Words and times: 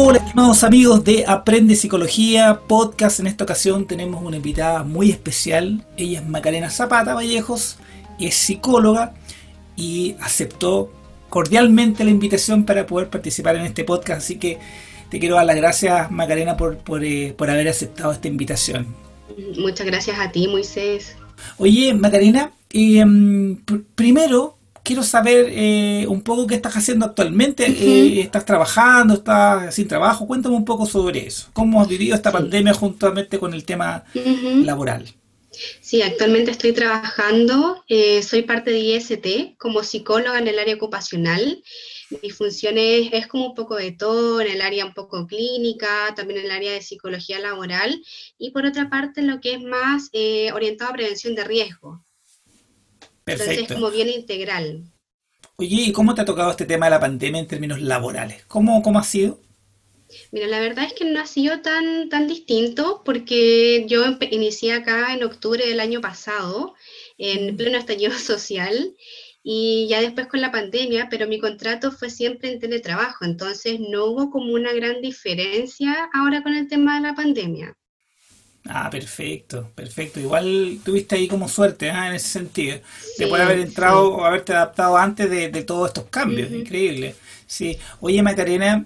Hola, 0.00 0.18
estimados 0.18 0.62
amigos 0.62 1.02
de 1.02 1.24
Aprende 1.26 1.74
Psicología 1.74 2.60
Podcast. 2.68 3.18
En 3.18 3.26
esta 3.26 3.42
ocasión 3.42 3.84
tenemos 3.84 4.22
una 4.22 4.36
invitada 4.36 4.84
muy 4.84 5.10
especial. 5.10 5.84
Ella 5.96 6.20
es 6.20 6.28
Macarena 6.28 6.70
Zapata 6.70 7.14
Vallejos, 7.14 7.78
es 8.20 8.36
psicóloga 8.36 9.14
y 9.74 10.14
aceptó 10.20 10.92
cordialmente 11.28 12.04
la 12.04 12.10
invitación 12.10 12.62
para 12.64 12.86
poder 12.86 13.10
participar 13.10 13.56
en 13.56 13.62
este 13.62 13.82
podcast. 13.82 14.22
Así 14.22 14.38
que 14.38 14.60
te 15.10 15.18
quiero 15.18 15.34
dar 15.34 15.46
las 15.46 15.56
gracias, 15.56 16.08
Macarena, 16.12 16.56
por, 16.56 16.78
por, 16.78 17.02
eh, 17.02 17.34
haber 17.36 17.66
aceptado 17.66 18.12
esta 18.12 18.28
invitación. 18.28 18.94
Muchas 19.58 19.84
gracias 19.84 20.16
a 20.20 20.30
ti, 20.30 20.46
Moisés. 20.46 21.16
Oye, 21.56 21.92
Macarena, 21.92 22.52
em, 22.70 23.56
primero 23.96 24.57
quiero 24.88 25.02
saber 25.02 25.48
eh, 25.50 26.06
un 26.08 26.22
poco 26.22 26.46
qué 26.46 26.54
estás 26.54 26.74
haciendo 26.74 27.04
actualmente. 27.04 27.66
Eh, 27.66 28.20
¿Estás 28.20 28.46
trabajando? 28.46 29.14
¿Estás 29.14 29.74
sin 29.74 29.86
trabajo? 29.86 30.26
Cuéntame 30.26 30.56
un 30.56 30.64
poco 30.64 30.86
sobre 30.86 31.26
eso. 31.26 31.50
¿Cómo 31.52 31.82
has 31.82 31.88
vivido 31.88 32.16
esta 32.16 32.32
pandemia 32.32 32.72
juntamente 32.72 33.38
con 33.38 33.52
el 33.52 33.64
tema 33.66 34.04
laboral? 34.14 35.06
Sí, 35.82 36.00
actualmente 36.00 36.52
estoy 36.52 36.72
trabajando, 36.72 37.84
eh, 37.88 38.22
soy 38.22 38.42
parte 38.42 38.70
de 38.70 38.78
IST 38.78 39.58
como 39.58 39.82
psicóloga 39.82 40.38
en 40.38 40.48
el 40.48 40.58
área 40.58 40.76
ocupacional. 40.76 41.62
Mi 42.22 42.30
función 42.30 42.78
es, 42.78 43.26
como 43.26 43.48
un 43.48 43.54
poco 43.54 43.76
de 43.76 43.92
todo, 43.92 44.40
en 44.40 44.48
el 44.48 44.62
área 44.62 44.86
un 44.86 44.94
poco 44.94 45.26
clínica, 45.26 46.14
también 46.16 46.40
en 46.40 46.46
el 46.46 46.52
área 46.52 46.72
de 46.72 46.80
psicología 46.80 47.38
laboral, 47.40 48.02
y 48.38 48.52
por 48.52 48.64
otra 48.64 48.88
parte 48.88 49.20
lo 49.20 49.38
que 49.40 49.52
es 49.52 49.60
más 49.60 50.10
orientado 50.54 50.90
a 50.90 50.94
prevención 50.94 51.34
de 51.34 51.44
riesgo. 51.44 52.07
Perfecto. 53.32 53.52
Entonces 53.52 53.70
es 53.70 53.74
como 53.76 53.90
bien 53.90 54.08
integral. 54.08 54.84
Oye, 55.56 55.82
¿y 55.82 55.92
cómo 55.92 56.14
te 56.14 56.20
ha 56.20 56.24
tocado 56.24 56.50
este 56.50 56.66
tema 56.66 56.86
de 56.86 56.90
la 56.90 57.00
pandemia 57.00 57.40
en 57.40 57.48
términos 57.48 57.80
laborales? 57.80 58.44
¿Cómo, 58.46 58.82
cómo 58.82 58.98
ha 58.98 59.04
sido? 59.04 59.40
Mira, 60.32 60.46
la 60.46 60.60
verdad 60.60 60.86
es 60.86 60.94
que 60.94 61.04
no 61.04 61.20
ha 61.20 61.26
sido 61.26 61.60
tan, 61.60 62.08
tan 62.08 62.26
distinto 62.28 63.02
porque 63.04 63.84
yo 63.88 64.04
inicié 64.30 64.72
acá 64.72 65.12
en 65.12 65.22
octubre 65.22 65.66
del 65.66 65.80
año 65.80 66.00
pasado, 66.00 66.74
en 67.18 67.56
pleno 67.56 67.78
estallido 67.78 68.12
social, 68.18 68.94
y 69.42 69.86
ya 69.88 70.00
después 70.00 70.26
con 70.26 70.40
la 70.40 70.52
pandemia, 70.52 71.08
pero 71.10 71.26
mi 71.26 71.38
contrato 71.38 71.90
fue 71.90 72.10
siempre 72.10 72.50
en 72.52 72.58
teletrabajo, 72.58 73.24
entonces 73.24 73.80
no 73.80 74.06
hubo 74.06 74.30
como 74.30 74.52
una 74.52 74.72
gran 74.72 75.00
diferencia 75.00 76.08
ahora 76.12 76.42
con 76.42 76.54
el 76.54 76.68
tema 76.68 76.96
de 76.96 77.08
la 77.08 77.14
pandemia. 77.14 77.76
Ah, 78.68 78.90
perfecto, 78.90 79.70
perfecto. 79.74 80.20
Igual 80.20 80.80
tuviste 80.84 81.16
ahí 81.16 81.26
como 81.26 81.48
suerte 81.48 81.90
¿ah? 81.90 82.08
en 82.08 82.14
ese 82.14 82.28
sentido, 82.28 82.78
de 83.16 83.26
poder 83.26 83.44
haber 83.44 83.60
entrado 83.60 84.12
o 84.12 84.24
haberte 84.24 84.52
adaptado 84.52 84.96
antes 84.98 85.30
de, 85.30 85.48
todos 85.64 85.88
estos 85.88 86.04
cambios, 86.04 86.52
increíble. 86.52 87.14
Sí, 87.46 87.78
oye 88.00 88.22
Macarena, 88.22 88.84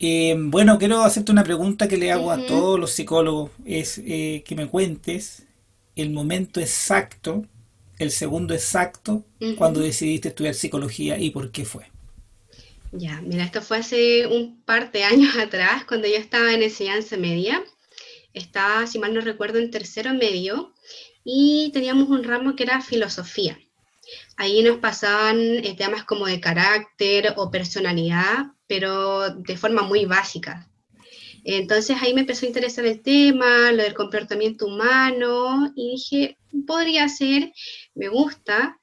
eh, 0.00 0.34
bueno, 0.38 0.78
quiero 0.78 1.02
hacerte 1.02 1.30
una 1.30 1.44
pregunta 1.44 1.88
que 1.88 1.98
le 1.98 2.10
hago 2.10 2.30
a 2.30 2.46
todos 2.46 2.80
los 2.80 2.90
psicólogos, 2.92 3.50
es 3.66 4.00
eh, 4.06 4.42
que 4.46 4.54
me 4.54 4.66
cuentes 4.66 5.46
el 5.94 6.10
momento 6.10 6.58
exacto, 6.60 7.44
el 7.98 8.10
segundo 8.10 8.54
exacto, 8.54 9.24
cuando 9.58 9.80
decidiste 9.80 10.28
estudiar 10.28 10.54
psicología 10.54 11.18
y 11.18 11.30
por 11.30 11.50
qué 11.50 11.66
fue. 11.66 11.84
Ya, 12.92 13.20
mira, 13.20 13.44
esto 13.44 13.60
fue 13.60 13.78
hace 13.78 14.26
un 14.26 14.62
par 14.62 14.90
de 14.90 15.04
años 15.04 15.36
atrás, 15.36 15.84
cuando 15.84 16.08
yo 16.08 16.16
estaba 16.16 16.54
en 16.54 16.62
enseñanza 16.62 17.18
media 17.18 17.62
estaba, 18.38 18.86
si 18.86 18.98
mal 18.98 19.14
no 19.14 19.20
recuerdo, 19.20 19.58
en 19.58 19.70
tercero 19.70 20.14
medio 20.14 20.74
y 21.24 21.70
teníamos 21.72 22.08
un 22.08 22.24
ramo 22.24 22.56
que 22.56 22.62
era 22.62 22.80
filosofía. 22.80 23.58
Ahí 24.36 24.62
nos 24.62 24.78
pasaban 24.78 25.38
eh, 25.38 25.74
temas 25.76 26.04
como 26.04 26.26
de 26.26 26.40
carácter 26.40 27.34
o 27.36 27.50
personalidad, 27.50 28.46
pero 28.66 29.30
de 29.30 29.56
forma 29.56 29.82
muy 29.82 30.04
básica. 30.06 30.68
Entonces 31.44 31.96
ahí 32.00 32.14
me 32.14 32.22
empezó 32.22 32.46
a 32.46 32.48
interesar 32.48 32.84
el 32.84 33.02
tema, 33.02 33.72
lo 33.72 33.82
del 33.82 33.94
comportamiento 33.94 34.66
humano, 34.66 35.72
y 35.74 35.92
dije, 35.92 36.38
podría 36.66 37.08
ser, 37.08 37.52
me 37.94 38.08
gusta. 38.08 38.78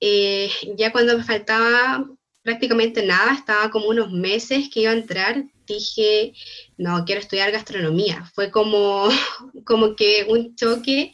Eh, 0.00 0.50
ya 0.76 0.92
cuando 0.92 1.16
me 1.16 1.24
faltaba 1.24 2.06
prácticamente 2.42 3.04
nada, 3.04 3.34
estaba 3.34 3.70
como 3.70 3.88
unos 3.88 4.10
meses 4.12 4.68
que 4.72 4.80
iba 4.80 4.90
a 4.92 4.94
entrar, 4.94 5.44
dije, 5.74 6.32
no, 6.76 7.04
quiero 7.04 7.20
estudiar 7.20 7.50
gastronomía. 7.52 8.30
Fue 8.34 8.50
como, 8.50 9.08
como 9.64 9.96
que 9.96 10.26
un 10.28 10.54
choque. 10.56 11.12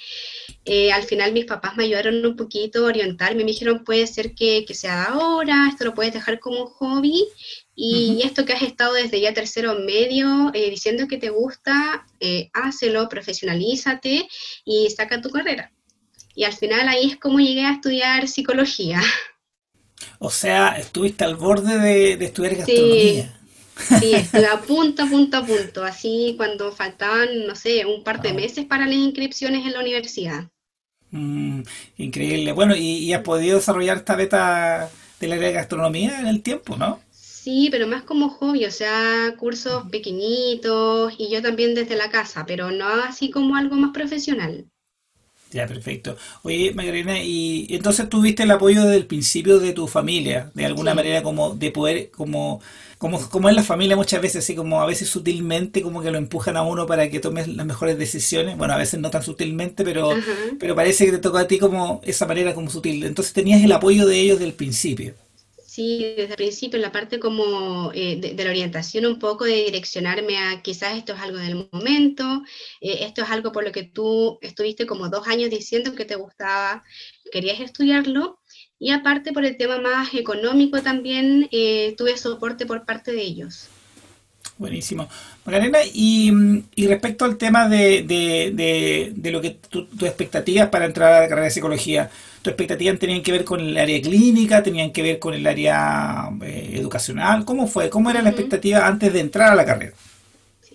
Eh, 0.65 0.91
al 0.93 1.05
final 1.05 1.33
mis 1.33 1.45
papás 1.45 1.77
me 1.77 1.85
ayudaron 1.85 2.27
un 2.27 2.37
poquito 2.37 2.81
a 2.81 2.89
orientarme, 2.89 3.45
me 3.45 3.53
dijeron, 3.53 3.85
puede 3.85 4.07
ser 4.07 4.35
que, 4.35 4.65
que 4.67 4.75
sea 4.75 5.05
ahora, 5.05 5.69
esto 5.71 5.85
lo 5.85 5.95
puedes 5.95 6.13
dejar 6.13 6.41
como 6.41 6.63
un 6.63 6.67
hobby, 6.67 7.25
y 7.79 8.23
esto 8.25 8.47
que 8.47 8.55
has 8.55 8.63
estado 8.63 8.95
desde 8.95 9.21
ya 9.21 9.35
tercero 9.35 9.79
medio 9.79 10.51
eh, 10.55 10.71
diciendo 10.71 11.07
que 11.07 11.19
te 11.19 11.29
gusta, 11.29 12.07
eh, 12.21 12.49
hácelo, 12.55 13.07
profesionalízate 13.11 14.27
y 14.65 14.91
saca 14.91 15.21
tu 15.21 15.29
carrera. 15.29 15.71
Y 16.35 16.45
al 16.45 16.55
final 16.55 16.89
ahí 16.89 17.11
es 17.11 17.19
como 17.19 17.39
llegué 17.39 17.67
a 17.67 17.73
estudiar 17.73 18.29
psicología. 18.29 19.03
O 20.19 20.31
sea, 20.31 20.79
estuviste 20.79 21.25
al 21.25 21.37
borde 21.37 21.79
de, 21.79 22.25
estudiar 22.25 22.57
gastronomía. 22.57 23.25
Sí, 23.25 23.36
estuve 24.03 24.47
a 24.47 24.61
punto, 24.61 25.03
a 25.03 25.07
punto, 25.07 25.37
a 25.37 25.47
punto. 25.47 25.85
Así 25.85 26.35
cuando 26.37 26.73
faltaban, 26.73 27.47
no 27.47 27.55
sé, 27.55 27.85
un 27.87 28.03
par 28.03 28.21
de 28.23 28.33
meses 28.33 28.65
para 28.65 28.87
las 28.87 28.95
inscripciones 28.95 29.67
en 29.67 29.73
la 29.73 29.81
universidad. 29.81 30.49
Mm, 31.11 31.63
increíble. 31.99 32.53
Bueno, 32.53 32.75
y, 32.77 33.13
has 33.13 33.23
podido 33.23 33.57
desarrollar 33.57 33.99
esta 33.99 34.17
beta 34.17 34.91
del 35.21 35.33
área 35.33 35.49
de 35.49 35.55
gastronomía 35.55 36.21
en 36.21 36.27
el 36.27 36.43
tiempo, 36.43 36.77
¿no? 36.77 37.01
Sí, 37.11 37.69
pero 37.71 37.87
más 37.87 38.03
como 38.03 38.29
hobby, 38.29 38.65
o 38.65 38.71
sea, 38.73 39.35
cursos 39.39 39.85
pequeñitos 39.91 41.15
y 41.17 41.31
yo 41.31 41.41
también 41.43 41.75
desde 41.75 41.97
la 41.97 42.11
casa, 42.11 42.45
pero 42.45 42.73
no 42.73 42.89
así 42.89 43.31
como 43.31 43.55
algo 43.55 43.77
más 43.77 43.93
profesional. 43.93 44.67
Ya, 45.53 45.67
perfecto. 45.67 46.17
Oye, 46.43 46.73
Magdalena, 46.75 47.23
y 47.23 47.69
entonces 47.71 48.09
tuviste 48.09 48.43
el 48.43 48.51
apoyo 48.51 48.83
desde 48.83 48.97
el 48.97 49.07
principio 49.07 49.61
de 49.61 49.73
tu 49.73 49.87
familia, 49.87 50.51
de 50.55 50.67
alguna 50.67 50.93
manera 50.93 51.23
como 51.23 51.55
de 51.55 51.71
poder, 51.71 52.11
como, 52.11 52.61
como, 52.99 53.29
como 53.29 53.49
en 53.49 53.57
la 53.57 53.63
familia 53.63 53.97
muchas 53.97 54.23
veces, 54.23 54.45
así 54.45 54.55
como 54.55 54.81
a 54.81 54.87
veces 54.87 55.09
sutilmente 55.09 55.83
como 55.83 56.03
que 56.03 56.11
lo 56.11 56.19
empujan 56.19 56.57
a 56.57 56.63
uno 56.63 56.87
para 56.87 57.11
que 57.11 57.21
tomes 57.21 57.49
las 57.49 57.67
mejores 57.67 57.99
decisiones, 57.99 58.57
bueno, 58.57 58.75
a 58.75 58.79
veces 58.79 59.01
no 59.01 59.11
tan 59.11 59.23
sutilmente, 59.23 59.85
pero, 59.85 60.11
pero 60.59 60.75
parece 60.75 61.05
que 61.07 61.13
te 61.13 61.19
tocó 61.19 61.39
a 61.39 61.47
ti 61.47 61.59
como 61.59 62.01
esa 62.05 62.27
manera 62.27 62.55
como 62.55 62.71
sutil. 62.71 63.05
Entonces 63.05 63.33
tenías 63.33 63.63
el 63.63 63.73
apoyo 63.73 64.07
de 64.07 64.21
ellos 64.21 64.39
del 64.39 64.55
principio. 64.55 65.15
Sí, 65.77 65.99
desde 66.17 66.31
el 66.31 66.37
principio, 66.37 66.79
en 66.79 66.83
la 66.83 66.91
parte 66.91 67.21
como 67.21 67.93
eh, 67.93 68.17
de, 68.17 68.43
la 68.43 68.49
orientación 68.49 69.05
un 69.05 69.19
poco, 69.19 69.45
de 69.45 69.65
direccionarme 69.65 70.39
a 70.39 70.63
quizás 70.63 70.97
esto 70.97 71.13
es 71.13 71.21
algo 71.21 71.37
del 71.37 71.69
momento, 71.71 72.25
eh, 72.81 73.01
esto 73.03 73.21
es 73.21 73.29
algo 73.29 73.53
por 73.53 73.63
lo 73.63 73.73
que 73.73 73.83
tú 73.83 74.39
estuviste 74.41 74.87
como 74.87 75.11
dos 75.11 75.29
años 75.29 75.51
diciendo 75.51 75.95
que 75.95 76.07
te 76.07 76.15
gustaba, 76.15 76.83
querías 77.31 77.61
estudiarlo, 77.61 78.41
y 78.79 78.91
aparte 78.91 79.33
por 79.33 79.45
el 79.45 79.57
tema 79.57 79.79
más 79.79 80.15
económico 80.15 80.83
también 80.83 81.49
eh, 81.51 81.95
tuve 81.97 82.17
soporte 82.17 82.67
por 82.67 82.85
parte 82.85 83.13
de 83.13 83.23
ellos. 83.23 83.69
Buenísimo. 84.59 85.09
Magdalena, 85.45 85.79
y, 85.93 86.33
y, 86.75 86.87
respecto 86.87 87.27
al 87.27 87.37
tema 87.37 87.69
de, 87.69 88.03
de, 88.03 89.13
de, 89.15 89.31
lo 89.31 89.41
que 89.43 89.51
tus 89.51 89.87
expectativas 90.03 90.71
para 90.71 90.87
entrar 90.87 91.13
a 91.13 91.21
la 91.21 91.29
carrera 91.29 91.45
de 91.45 91.51
psicología, 91.51 92.11
¿tus 92.41 92.53
expectativas 92.53 92.99
tenían 92.99 93.23
que 93.23 93.33
ver 93.33 93.45
con 93.45 93.61
el 93.61 93.77
área 93.77 94.01
clínica, 94.01 94.63
tenían 94.63 94.93
que 94.93 95.03
ver 95.03 95.19
con 95.19 95.35
el 95.35 95.47
área 95.47 96.31
eh, 96.43 96.71
educacional? 96.75 97.45
¿Cómo 97.45 97.67
fue? 97.67 97.91
¿Cómo 97.91 98.09
era 98.09 98.23
la 98.23 98.31
expectativa 98.31 98.87
antes 98.87 99.13
de 99.13 99.21
entrar 99.21 99.53
a 99.53 99.57
la 99.57 99.67
carrera? 99.67 99.93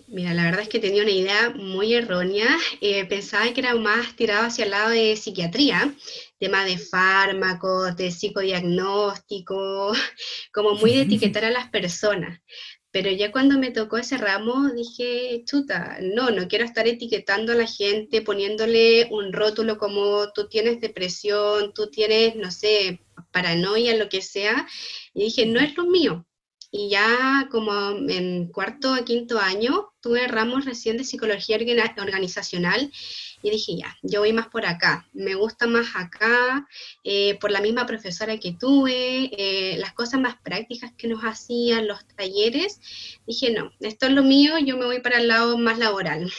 Mira, 0.08 0.34
la 0.34 0.44
verdad 0.44 0.62
es 0.62 0.70
que 0.70 0.80
tenía 0.80 1.02
una 1.02 1.12
idea 1.12 1.50
muy 1.56 1.94
errónea. 1.96 2.48
Eh, 2.82 3.06
pensaba 3.06 3.52
que 3.52 3.62
era 3.62 3.74
más 3.76 4.16
tirado 4.16 4.46
hacia 4.46 4.66
el 4.66 4.72
lado 4.72 4.90
de 4.90 5.16
psiquiatría, 5.16 5.92
tema 6.42 6.66
de 6.66 6.80
fármacos, 6.80 7.96
de 7.96 8.10
psicodiagnóstico, 8.10 9.94
como 10.52 10.74
muy 10.74 10.94
de 10.96 11.02
etiquetar 11.02 11.46
a 11.46 11.52
las 11.52 11.70
personas. 11.70 12.42
Pero 12.90 13.12
ya 13.12 13.32
cuando 13.32 13.60
me 13.60 13.70
tocó 13.70 13.98
ese 13.98 14.18
ramo 14.18 14.70
dije, 14.74 15.44
chuta, 15.46 16.00
no, 16.02 16.32
no 16.32 16.48
quiero 16.48 16.66
estar 16.66 16.88
etiquetando 16.88 17.52
a 17.52 17.56
la 17.56 17.68
gente, 17.68 18.24
poniéndole 18.24 19.08
un 19.12 19.32
rótulo 19.32 19.78
como 19.78 20.32
tú 20.34 20.50
tienes 20.50 20.82
depresión, 20.82 21.74
tú 21.76 21.92
tienes, 21.92 22.36
no 22.36 22.50
sé, 22.50 23.02
paranoia, 23.32 23.96
lo 23.96 24.10
que 24.10 24.24
sea. 24.24 24.68
Y 25.14 25.26
dije, 25.26 25.46
no 25.46 25.60
es 25.60 25.78
lo 25.78 25.86
mío. 25.86 26.26
Y 26.72 26.90
ya 26.90 27.50
como 27.52 27.92
en 28.10 28.48
cuarto 28.48 28.94
a 28.94 29.06
quinto 29.06 29.40
año 29.40 29.94
tuve 30.02 30.28
ramos 30.28 30.66
recién 30.66 30.98
de 30.98 31.04
psicología 31.04 31.58
organizacional 31.98 32.92
y 33.42 33.50
dije, 33.50 33.76
ya, 33.78 33.98
yo 34.02 34.20
voy 34.20 34.34
más 34.34 34.48
por 34.48 34.66
acá, 34.66 35.08
me 35.14 35.36
gusta 35.36 35.68
más 35.68 35.88
acá, 35.96 36.68
eh, 37.04 37.38
por 37.40 37.52
la 37.52 37.62
misma 37.62 37.86
profesora 37.86 38.38
que 38.38 38.54
tuve, 38.54 39.32
eh, 39.38 39.78
las 39.78 39.94
cosas 39.94 40.20
más 40.20 40.36
prácticas 40.42 40.92
que 40.98 41.08
nos 41.08 41.22
hacían, 41.24 41.88
los 41.88 42.06
talleres, 42.16 42.80
dije, 43.26 43.52
no, 43.52 43.72
esto 43.80 44.08
es 44.08 44.14
lo 44.14 44.24
mío, 44.24 44.58
yo 44.60 44.78
me 44.78 44.86
voy 44.86 45.02
para 45.02 45.20
el 45.20 45.28
lado 45.28 45.58
más 45.58 45.78
laboral. 45.78 46.32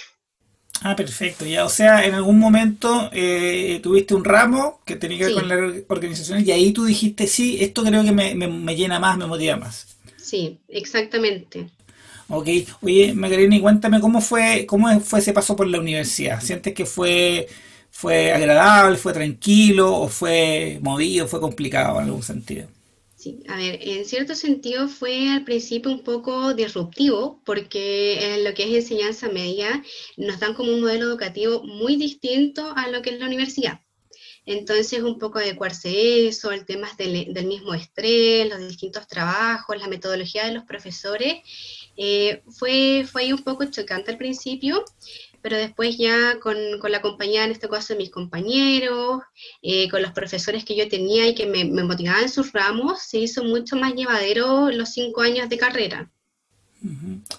Ah, 0.84 0.96
perfecto, 0.96 1.46
ya, 1.46 1.64
o 1.64 1.68
sea, 1.68 2.04
en 2.04 2.14
algún 2.14 2.38
momento 2.38 3.08
eh, 3.12 3.78
tuviste 3.82 4.14
un 4.14 4.24
ramo 4.24 4.80
que 4.84 4.96
tenía 4.96 5.18
que 5.18 5.24
ver 5.26 5.34
con 5.34 5.48
la 5.48 5.82
organización 5.88 6.44
y 6.44 6.50
ahí 6.50 6.72
tú 6.72 6.84
dijiste, 6.84 7.26
sí, 7.28 7.58
esto 7.60 7.84
creo 7.84 8.02
que 8.02 8.10
me, 8.10 8.34
me 8.34 8.76
llena 8.76 8.98
más, 8.98 9.16
me 9.16 9.26
motiva 9.26 9.56
más. 9.56 9.96
Sí, 10.16 10.58
exactamente. 10.68 11.68
Ok, 12.28 12.48
oye, 12.80 13.12
Macarena, 13.14 13.56
y 13.56 13.60
cuéntame 13.60 14.00
cómo 14.00 14.20
fue, 14.20 14.64
cómo 14.66 15.00
fue 15.00 15.18
ese 15.20 15.32
paso 15.32 15.54
por 15.56 15.66
la 15.66 15.80
universidad. 15.80 16.40
¿Sientes 16.40 16.72
que 16.74 16.86
fue, 16.86 17.46
fue 17.90 18.32
agradable, 18.32 18.96
fue 18.96 19.12
tranquilo, 19.12 19.94
o 19.94 20.08
fue 20.08 20.78
movido, 20.82 21.28
fue 21.28 21.40
complicado 21.40 21.98
en 22.00 22.06
algún 22.06 22.22
sentido? 22.22 22.68
Sí, 23.14 23.42
a 23.48 23.56
ver, 23.56 23.78
en 23.80 24.04
cierto 24.04 24.34
sentido 24.34 24.86
fue 24.88 25.30
al 25.30 25.44
principio 25.44 25.90
un 25.90 26.02
poco 26.02 26.52
disruptivo 26.54 27.40
porque 27.46 28.34
en 28.34 28.44
lo 28.44 28.52
que 28.52 28.64
es 28.64 28.84
enseñanza 28.84 29.28
media 29.30 29.82
nos 30.18 30.40
dan 30.40 30.52
como 30.54 30.72
un 30.74 30.80
modelo 30.82 31.06
educativo 31.06 31.62
muy 31.62 31.96
distinto 31.96 32.72
a 32.76 32.88
lo 32.88 33.00
que 33.00 33.10
es 33.10 33.18
la 33.20 33.26
universidad. 33.26 33.80
Entonces, 34.44 35.02
un 35.02 35.18
poco 35.18 35.38
adecuarse 35.38 36.26
eso, 36.26 36.50
el 36.50 36.66
tema 36.66 36.90
del, 36.98 37.46
mismo 37.46 37.74
estrés, 37.74 38.48
los 38.48 38.68
distintos 38.68 39.06
trabajos, 39.06 39.76
la 39.78 39.86
metodología 39.86 40.46
de 40.46 40.54
los 40.54 40.64
profesores, 40.64 41.42
eh, 41.96 42.42
fue, 42.50 43.06
fue 43.10 43.32
un 43.32 43.42
poco 43.42 43.64
chocante 43.66 44.10
al 44.10 44.18
principio, 44.18 44.84
pero 45.42 45.56
después 45.56 45.96
ya 45.96 46.40
con, 46.40 46.56
la 46.90 47.00
compañía, 47.00 47.44
en 47.44 47.52
este 47.52 47.68
caso 47.68 47.92
de 47.92 47.98
mis 47.98 48.10
compañeros, 48.10 49.22
eh, 49.62 49.88
con 49.88 50.02
los 50.02 50.12
profesores 50.12 50.64
que 50.64 50.76
yo 50.76 50.88
tenía 50.88 51.28
y 51.28 51.34
que 51.34 51.46
me, 51.46 51.64
motivaban 51.64 52.24
en 52.24 52.28
sus 52.28 52.52
ramos, 52.52 53.02
se 53.02 53.18
hizo 53.18 53.44
mucho 53.44 53.76
más 53.76 53.94
llevadero 53.94 54.70
los 54.70 54.90
cinco 54.90 55.20
años 55.20 55.48
de 55.48 55.58
carrera. 55.58 56.10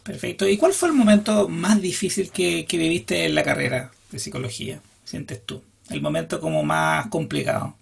Perfecto. 0.03 0.47
¿Y 0.47 0.55
cuál 0.55 0.71
fue 0.71 0.87
el 0.87 0.95
momento 0.95 1.49
más 1.49 1.81
difícil 1.81 2.31
que, 2.31 2.65
que 2.65 2.77
viviste 2.77 3.25
en 3.25 3.35
la 3.35 3.43
carrera 3.43 3.91
de 4.09 4.19
psicología, 4.19 4.81
sientes 5.03 5.45
tú? 5.45 5.61
El 5.89 6.01
momento 6.01 6.39
como 6.39 6.63
más 6.63 7.07
complicado. 7.07 7.75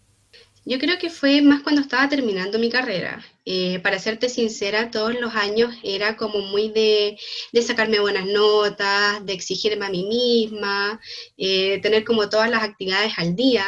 Yo 0.63 0.78
creo 0.78 1.00
que 1.00 1.10
fue 1.10 1.42
más 1.42 1.63
cuando 1.63 1.81
estaba 1.81 2.08
terminando 2.08 2.60
mi 2.60 2.69
carrera. 2.69 3.25
Eh, 3.46 3.80
para 3.80 3.98
serte 3.98 4.30
sincera, 4.30 4.92
todos 4.92 5.19
los 5.19 5.34
años 5.34 5.74
era 5.84 6.16
como 6.16 6.40
muy 6.40 6.69
de, 6.69 7.18
sacarme 7.63 8.00
buenas 8.00 8.28
notas, 8.28 9.25
de 9.25 9.34
exigirme 9.34 9.88
a 9.88 9.90
mí 9.90 10.04
misma, 10.06 11.02
eh, 11.38 11.80
tener 11.81 12.04
como 12.04 12.30
todas 12.30 12.50
las 12.52 12.62
actividades 12.62 13.13
al 13.18 13.36
día. 13.36 13.66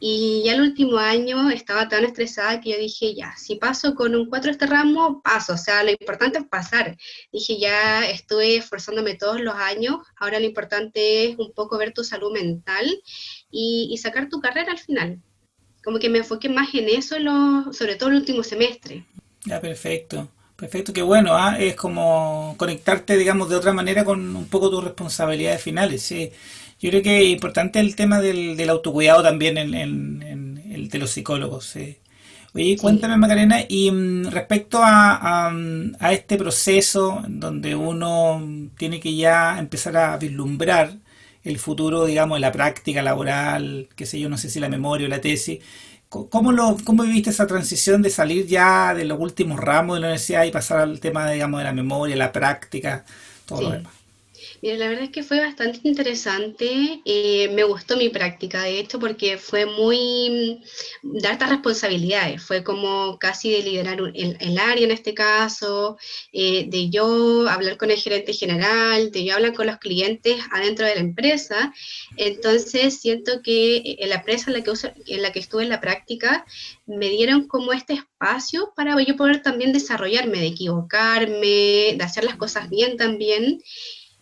Y 0.00 0.42
ya 0.44 0.54
el 0.54 0.62
último 0.62 0.98
año 0.98 1.50
estaba 1.50 1.88
tan 1.88 2.04
estresada 2.04 2.60
que 2.60 2.70
yo 2.70 2.78
dije, 2.78 3.14
ya, 3.14 3.34
si 3.36 3.54
paso 3.54 3.94
con 3.94 4.16
un 4.16 4.28
4 4.28 4.50
este 4.50 4.66
ramo, 4.66 5.22
paso. 5.22 5.54
O 5.54 5.56
sea, 5.56 5.84
lo 5.84 5.92
importante 5.92 6.38
es 6.38 6.48
pasar. 6.48 6.96
Dije, 7.32 7.58
ya 7.58 8.04
estuve 8.10 8.56
esforzándome 8.56 9.14
todos 9.14 9.40
los 9.40 9.54
años, 9.54 9.98
ahora 10.16 10.40
lo 10.40 10.46
importante 10.46 11.26
es 11.30 11.38
un 11.38 11.52
poco 11.54 11.78
ver 11.78 11.92
tu 11.94 12.02
salud 12.02 12.32
mental 12.32 12.86
y, 13.50 13.88
y 13.92 13.98
sacar 13.98 14.28
tu 14.28 14.40
carrera 14.40 14.72
al 14.72 14.78
final 14.78 15.22
como 15.84 15.98
que 15.98 16.08
me 16.08 16.18
enfoqué 16.18 16.48
más 16.48 16.74
en 16.74 16.88
eso, 16.88 17.16
sobre 17.72 17.96
todo 17.96 18.08
el 18.08 18.16
último 18.16 18.42
semestre. 18.42 19.04
Ya, 19.44 19.60
perfecto. 19.60 20.28
Perfecto, 20.56 20.92
qué 20.92 21.02
bueno, 21.02 21.34
¿ah? 21.34 21.56
es 21.58 21.74
como 21.74 22.54
conectarte, 22.56 23.16
digamos, 23.16 23.48
de 23.48 23.56
otra 23.56 23.72
manera 23.72 24.04
con 24.04 24.36
un 24.36 24.46
poco 24.46 24.70
tus 24.70 24.84
responsabilidades 24.84 25.60
finales. 25.60 26.02
Sí. 26.02 26.30
Yo 26.80 26.90
creo 26.90 27.02
que 27.02 27.22
es 27.22 27.28
importante 27.28 27.80
el 27.80 27.96
tema 27.96 28.20
del, 28.20 28.56
del 28.56 28.70
autocuidado 28.70 29.22
también 29.22 29.58
en, 29.58 29.74
en, 29.74 30.62
el 30.72 30.88
de 30.88 30.98
los 30.98 31.10
psicólogos. 31.10 31.66
Sí. 31.66 31.98
Oye, 32.54 32.76
cuéntame, 32.76 33.16
Macarena, 33.16 33.64
y 33.68 33.90
mm, 33.90 34.26
respecto 34.30 34.78
a, 34.80 35.50
a, 35.98 36.12
este 36.12 36.36
proceso 36.36 37.22
donde 37.26 37.74
uno 37.74 38.70
tiene 38.78 39.00
que 39.00 39.16
ya 39.16 39.58
empezar 39.58 39.96
a 39.96 40.16
vislumbrar 40.16 40.98
el 41.44 41.58
futuro, 41.58 42.06
digamos, 42.06 42.36
de 42.36 42.40
la 42.40 42.52
práctica 42.52 43.02
laboral, 43.02 43.88
qué 43.96 44.06
sé 44.06 44.18
yo, 44.18 44.28
no 44.28 44.38
sé 44.38 44.50
si 44.50 44.60
la 44.60 44.68
memoria 44.68 45.06
o 45.06 45.10
la 45.10 45.20
tesis. 45.20 45.60
¿Cómo, 46.08 46.52
lo, 46.52 46.76
¿Cómo 46.84 47.02
viviste 47.02 47.30
esa 47.30 47.46
transición 47.46 48.00
de 48.02 48.10
salir 48.10 48.46
ya 48.46 48.94
de 48.94 49.04
los 49.04 49.18
últimos 49.18 49.58
ramos 49.58 49.96
de 49.96 50.00
la 50.00 50.06
universidad 50.08 50.44
y 50.44 50.52
pasar 50.52 50.80
al 50.80 51.00
tema, 51.00 51.30
digamos, 51.30 51.58
de 51.58 51.64
la 51.64 51.72
memoria, 51.72 52.16
la 52.16 52.32
práctica, 52.32 53.04
todo 53.46 53.62
lo 53.62 53.70
demás? 53.70 54.03
Mira, 54.64 54.78
la 54.78 54.88
verdad 54.88 55.04
es 55.04 55.10
que 55.10 55.22
fue 55.22 55.40
bastante 55.40 55.80
interesante. 55.82 57.02
Eh, 57.04 57.50
me 57.52 57.64
gustó 57.64 57.98
mi 57.98 58.08
práctica, 58.08 58.62
de 58.62 58.78
hecho, 58.78 58.98
porque 58.98 59.36
fue 59.36 59.66
muy 59.66 60.58
mm, 61.02 61.18
de 61.18 61.28
altas 61.28 61.50
responsabilidades. 61.50 62.42
Fue 62.42 62.64
como 62.64 63.18
casi 63.18 63.50
de 63.50 63.62
liderar 63.62 63.98
el, 64.14 64.58
área 64.58 64.86
en 64.86 64.90
este 64.90 65.12
caso, 65.12 65.98
eh, 66.32 66.64
de 66.66 66.88
yo 66.88 67.46
hablar 67.46 67.76
con 67.76 67.90
el 67.90 67.98
gerente 67.98 68.32
general, 68.32 69.10
de 69.10 69.24
yo 69.26 69.34
hablar 69.34 69.52
con 69.52 69.66
los 69.66 69.76
clientes 69.76 70.38
adentro 70.50 70.86
de 70.86 70.94
la 70.94 71.02
empresa. 71.02 71.74
Entonces, 72.16 73.02
siento 73.02 73.42
que 73.42 73.96
en 73.98 74.08
la 74.08 74.14
empresa 74.16 74.50
en 74.50 74.54
la 74.54 74.62
que, 74.64 74.72
en 75.08 75.20
la 75.20 75.30
que 75.30 75.40
estuve 75.40 75.64
en 75.64 75.68
la 75.68 75.82
práctica 75.82 76.46
me 76.86 77.10
dieron 77.10 77.48
como 77.48 77.74
este 77.74 77.92
espacio 77.92 78.72
para 78.74 78.98
yo 79.02 79.14
poder 79.16 79.42
también 79.42 79.74
desarrollarme, 79.74 80.38
de 80.38 80.46
equivocarme, 80.46 81.96
de 81.98 82.02
hacer 82.02 82.24
las 82.24 82.36
cosas 82.36 82.70
bien 82.70 82.96
también. 82.96 83.60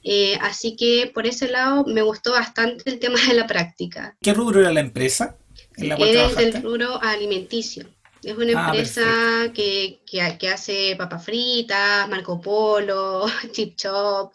Eh, 0.04 0.36
así 0.40 0.74
que 0.76 1.10
por 1.14 1.26
ese 1.26 1.48
lado 1.48 1.84
me 1.84 2.02
gustó 2.02 2.32
bastante 2.32 2.90
el 2.90 2.98
tema 2.98 3.20
de 3.26 3.34
la 3.34 3.46
práctica. 3.46 4.16
¿Qué 4.20 4.34
rubro 4.34 4.60
era 4.60 4.72
la 4.72 4.80
empresa? 4.80 5.36
En 5.76 5.88
la 5.88 5.94
es 5.96 6.36
del 6.36 6.62
rubro 6.62 7.00
alimenticio. 7.00 7.86
Es 8.22 8.36
una 8.36 8.66
ah, 8.66 8.66
empresa 8.66 9.52
que, 9.52 10.02
que, 10.06 10.48
hace 10.48 10.94
papas 10.96 11.24
fritas, 11.24 12.08
Marco 12.08 12.40
Polo, 12.40 13.26
Chip 13.52 13.76
Chop. 13.76 14.32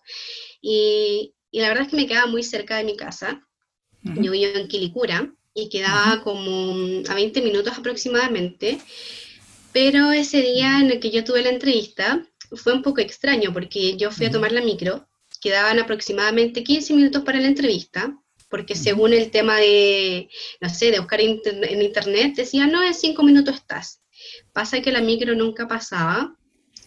Y, 0.62 1.34
y, 1.52 1.62
la 1.62 1.70
verdad 1.70 1.84
es 1.84 1.90
que 1.90 1.96
me 1.96 2.08
quedaba 2.08 2.28
muy 2.28 2.44
cerca 2.44 2.78
de 2.78 2.84
mi 2.84 2.98
casa. 2.98 3.42
Yo 4.04 4.32
vivo 4.32 4.58
en 4.58 4.68
Quilicura 4.68 5.34
y 5.54 5.70
quedaba 5.70 6.22
como 6.22 7.02
a 7.10 7.14
20 7.14 7.42
minutos 7.42 7.78
aproximadamente. 7.78 8.80
Pero 9.74 10.12
ese 10.12 10.42
día 10.42 10.80
en 10.80 10.92
el 10.92 11.00
que 11.00 11.12
yo 11.12 11.24
tuve 11.24 11.42
la 11.42 11.50
entrevista 11.50 12.26
fue 12.52 12.74
un 12.74 12.82
poco 12.82 13.02
extraño 13.02 13.54
porque 13.54 13.98
yo 13.98 14.12
fui 14.12 14.26
a 14.26 14.32
tomar 14.32 14.52
la 14.52 14.62
micro 14.62 15.08
quedaban 15.48 15.80
aproximadamente 15.80 16.62
15 16.62 16.94
minutos 16.94 17.24
para 17.24 17.40
la 17.40 17.48
entrevista, 17.48 18.14
porque 18.50 18.76
según 18.76 19.14
el 19.14 19.32
tema 19.32 19.56
de, 19.58 20.30
no 20.60 20.70
sé, 20.70 20.92
de 20.92 21.00
buscar 21.00 21.22
en 21.22 21.82
internet, 21.82 22.36
decía, 22.36 22.68
no, 22.68 22.84
en 22.84 22.94
5 22.94 23.24
minutos 23.24 23.56
estás. 23.56 24.02
Pasa 24.52 24.82
que 24.82 24.92
la 24.92 25.00
micro 25.00 25.36
nunca 25.36 25.70
pasaba, 25.70 26.36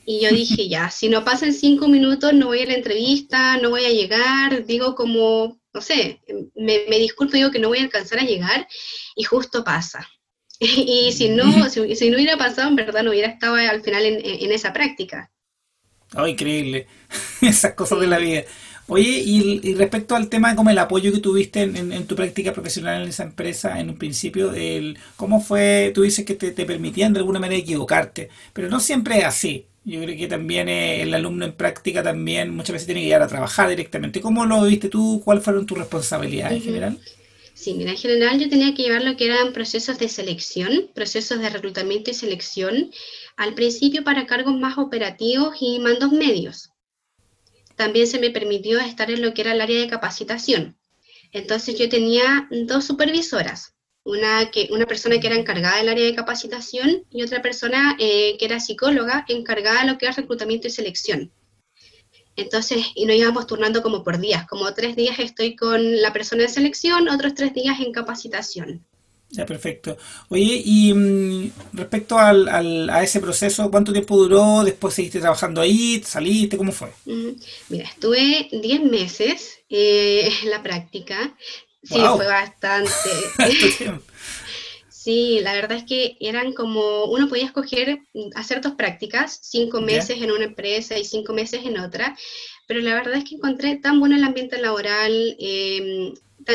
y 0.04 0.20
yo 0.20 0.30
dije, 0.42 0.68
ya, 0.68 0.90
si 0.90 1.08
no 1.08 1.24
pasa 1.24 1.46
en 1.46 1.54
5 1.54 1.88
minutos, 1.88 2.34
no 2.34 2.48
voy 2.48 2.60
a 2.60 2.66
la 2.66 2.74
entrevista, 2.74 3.56
no 3.56 3.70
voy 3.70 3.86
a 3.86 3.90
llegar, 3.90 4.66
digo 4.66 4.94
como, 4.94 5.58
no 5.72 5.80
sé, 5.80 6.20
me, 6.54 6.84
me 6.90 6.98
disculpo, 6.98 7.36
digo 7.38 7.50
que 7.50 7.60
no 7.60 7.68
voy 7.68 7.78
a 7.78 7.84
alcanzar 7.84 8.18
a 8.18 8.24
llegar, 8.24 8.68
y 9.16 9.24
justo 9.24 9.64
pasa. 9.64 10.06
y 10.60 11.12
si 11.12 11.30
no, 11.30 11.70
si, 11.70 12.10
no 12.10 12.16
hubiera 12.16 12.36
pasado, 12.36 12.68
en 12.68 12.76
verdad 12.76 13.04
no 13.04 13.10
hubiera 13.10 13.28
estado 13.28 13.54
al 13.54 13.82
final 13.82 14.04
en, 14.04 14.20
en 14.22 14.52
esa 14.52 14.74
práctica. 14.74 15.30
Oh, 16.16 16.26
increíble. 16.26 16.86
Esas 17.40 17.74
cosas 17.74 18.00
de 18.00 18.06
la 18.06 18.18
vida. 18.18 18.44
Oye, 18.90 19.22
y, 19.24 19.74
respecto 19.74 20.16
al 20.16 20.28
tema 20.28 20.56
como 20.56 20.70
el 20.70 20.78
apoyo 20.78 21.12
que 21.12 21.20
tuviste 21.20 21.62
en, 21.62 22.06
tu 22.08 22.16
práctica 22.16 22.52
profesional 22.52 23.02
en 23.02 23.08
esa 23.08 23.22
empresa 23.22 23.78
en 23.78 23.88
un 23.90 23.96
principio, 23.96 24.52
el, 24.52 24.98
¿cómo 25.16 25.40
fue? 25.40 25.92
Tú 25.94 26.02
dices 26.02 26.24
que 26.24 26.34
te, 26.34 26.66
permitían 26.66 27.12
de 27.12 27.20
alguna 27.20 27.38
manera 27.38 27.60
equivocarte, 27.60 28.30
pero 28.52 28.68
no 28.68 28.80
siempre 28.80 29.18
es 29.18 29.24
así. 29.24 29.66
Yo 29.84 30.02
creo 30.02 30.16
que 30.16 30.26
también 30.26 30.68
eh, 30.68 31.02
el 31.02 31.14
alumno 31.14 31.44
en 31.44 31.52
práctica 31.52 32.02
también 32.02 32.50
muchas 32.50 32.74
veces 32.74 32.86
tiene 32.86 33.02
que 33.02 33.06
ir 33.06 33.14
a 33.14 33.28
trabajar 33.28 33.68
directamente. 33.68 34.20
¿Cómo 34.20 34.44
lo 34.44 34.62
viste 34.62 34.88
tú? 34.88 35.22
¿Cuáles 35.24 35.44
fueron 35.44 35.66
tus 35.66 35.78
responsabilidades 35.78 36.56
en 36.56 36.62
general? 36.62 36.98
Sí, 37.60 37.74
mira, 37.74 37.90
en 37.90 37.98
general 37.98 38.38
yo 38.38 38.48
tenía 38.48 38.72
que 38.72 38.84
llevar 38.84 39.04
lo 39.04 39.18
que 39.18 39.26
eran 39.26 39.52
procesos 39.52 39.98
de 39.98 40.08
selección, 40.08 40.90
procesos 40.94 41.40
de 41.40 41.50
reclutamiento 41.50 42.10
y 42.10 42.14
selección, 42.14 42.90
al 43.36 43.52
principio 43.52 44.02
para 44.02 44.24
cargos 44.24 44.58
más 44.58 44.78
operativos 44.78 45.58
y 45.60 45.78
mandos 45.78 46.10
medios. 46.10 46.70
También 47.76 48.06
se 48.06 48.18
me 48.18 48.30
permitió 48.30 48.80
estar 48.80 49.10
en 49.10 49.20
lo 49.20 49.34
que 49.34 49.42
era 49.42 49.52
el 49.52 49.60
área 49.60 49.78
de 49.78 49.88
capacitación. 49.88 50.78
Entonces 51.32 51.78
yo 51.78 51.90
tenía 51.90 52.48
dos 52.50 52.86
supervisoras, 52.86 53.74
una, 54.04 54.50
que, 54.50 54.70
una 54.70 54.86
persona 54.86 55.20
que 55.20 55.26
era 55.26 55.36
encargada 55.36 55.76
del 55.76 55.90
área 55.90 56.06
de 56.06 56.14
capacitación 56.14 57.04
y 57.10 57.22
otra 57.24 57.42
persona 57.42 57.94
eh, 57.98 58.38
que 58.38 58.46
era 58.46 58.58
psicóloga 58.58 59.26
encargada 59.28 59.82
de 59.82 59.92
lo 59.92 59.98
que 59.98 60.06
era 60.06 60.14
reclutamiento 60.14 60.66
y 60.66 60.70
selección. 60.70 61.30
Entonces, 62.40 62.84
y 62.94 63.06
nos 63.06 63.16
íbamos 63.16 63.46
turnando 63.46 63.82
como 63.82 64.02
por 64.02 64.18
días, 64.18 64.46
como 64.46 64.72
tres 64.74 64.96
días 64.96 65.18
estoy 65.18 65.56
con 65.56 66.00
la 66.00 66.12
persona 66.12 66.42
de 66.42 66.48
selección, 66.48 67.08
otros 67.08 67.34
tres 67.34 67.54
días 67.54 67.78
en 67.80 67.92
capacitación. 67.92 68.84
Ya, 69.32 69.46
perfecto. 69.46 69.96
Oye, 70.28 70.60
y 70.64 70.92
mm, 70.92 71.52
respecto 71.74 72.18
al, 72.18 72.90
a 72.90 73.02
ese 73.02 73.20
proceso, 73.20 73.70
¿cuánto 73.70 73.92
tiempo 73.92 74.16
duró? 74.16 74.64
¿Después 74.64 74.94
seguiste 74.94 75.20
trabajando 75.20 75.60
ahí? 75.60 76.02
¿Saliste? 76.04 76.56
¿Cómo 76.56 76.72
fue? 76.72 76.92
Mira, 77.68 77.88
estuve 77.88 78.48
diez 78.50 78.82
meses 78.82 79.60
eh, 79.68 80.32
en 80.42 80.50
la 80.50 80.62
práctica. 80.62 81.36
Sí, 81.82 81.94
fue 81.94 82.26
bastante. 82.26 82.90
Sí, 85.02 85.40
la 85.40 85.54
verdad 85.54 85.78
es 85.78 85.84
que 85.84 86.18
eran 86.20 86.52
como, 86.52 87.06
uno 87.06 87.26
podía 87.26 87.46
escoger 87.46 88.00
mm, 88.12 88.32
hacer 88.34 88.60
dos 88.60 88.74
prácticas, 88.74 89.38
cinco 89.40 89.80
meses 89.80 90.20
en 90.20 90.30
una 90.30 90.44
empresa 90.44 90.98
y 90.98 91.06
cinco 91.06 91.32
meses 91.32 91.64
en 91.64 91.78
otra, 91.78 92.14
pero 92.66 92.80
la 92.80 92.92
verdad 92.92 93.14
es 93.14 93.24
que 93.24 93.36
encontré 93.36 93.76
tan 93.76 93.98
bueno 93.98 94.14
el 94.14 94.24
ambiente 94.24 94.60
laboral, 94.60 95.36
em, 95.38 96.12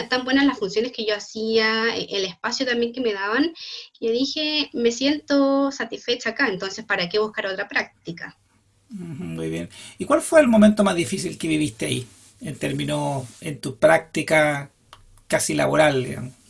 tan, 0.10 0.25
buenas 0.25 0.46
las 0.46 0.60
funciones 0.60 0.92
que 0.92 1.08
yo 1.08 1.16
hacía, 1.16 1.98
e, 1.98 2.06
el 2.12 2.25
espacio 2.25 2.68
también 2.68 2.94
que 2.94 3.02
me 3.02 3.14
daban, 3.14 3.52
y 4.00 4.12
dije, 4.12 4.70
me 4.74 4.92
siento 4.92 5.72
satisfecha 5.72 6.30
acá, 6.30 6.48
entonces, 6.48 6.86
¿para 6.86 7.10
qué 7.10 7.18
buscar 7.18 7.48
otra 7.48 7.68
práctica? 7.68 8.38
Muy 8.90 9.50
bien. 9.50 9.70
¿Y 9.98 10.06
cuál 10.06 10.22
fue 10.22 10.42
el 10.42 10.48
momento 10.48 10.84
más 10.84 10.96
difícil 10.96 11.40
que 11.40 11.48
viviste 11.48 11.88
ahí, 11.88 12.06
en 12.42 12.56
términos, 12.60 13.25
en 13.42 13.60
tu 13.60 13.78
práctica 13.78 14.70
casi 15.25 15.56
laboral, 15.56 16.04
digamos? 16.04 16.45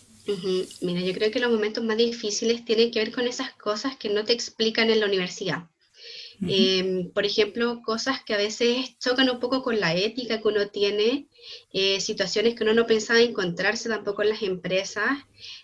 Mira, 0.82 1.02
yo 1.02 1.14
creo 1.14 1.32
que 1.32 1.40
los 1.40 1.52
momentos 1.52 1.84
más 1.84 1.98
difíciles 1.98 2.66
tienen 2.66 2.92
que 2.92 3.00
ver 3.00 3.12
con 3.12 3.28
esas 3.28 3.54
cosas 3.54 3.96
que 3.96 4.10
no 4.10 4.24
te 4.26 4.34
explican 4.34 4.90
en 4.90 5.00
la 5.00 5.06
universidad. 5.06 5.70
Em, 6.42 7.12
por 7.12 7.26
ejemplo, 7.26 7.82
cosas 7.84 8.24
que 8.24 8.34
a 8.34 8.38
veces 8.38 8.98
chocan 9.00 9.30
un 9.30 9.40
poco 9.40 9.62
con 9.64 9.80
la 9.80 9.96
ética 9.96 10.42
que 10.42 10.48
uno 10.48 10.68
tiene, 10.70 11.28
eh, 11.72 12.00
situaciones 12.00 12.56
que 12.56 12.64
uno 12.64 12.74
no 12.74 12.86
pensaba 12.86 13.20
encontrarse 13.20 13.90
tampoco 13.90 14.24
en 14.24 14.30
las 14.30 14.42
empresas. 14.42 15.10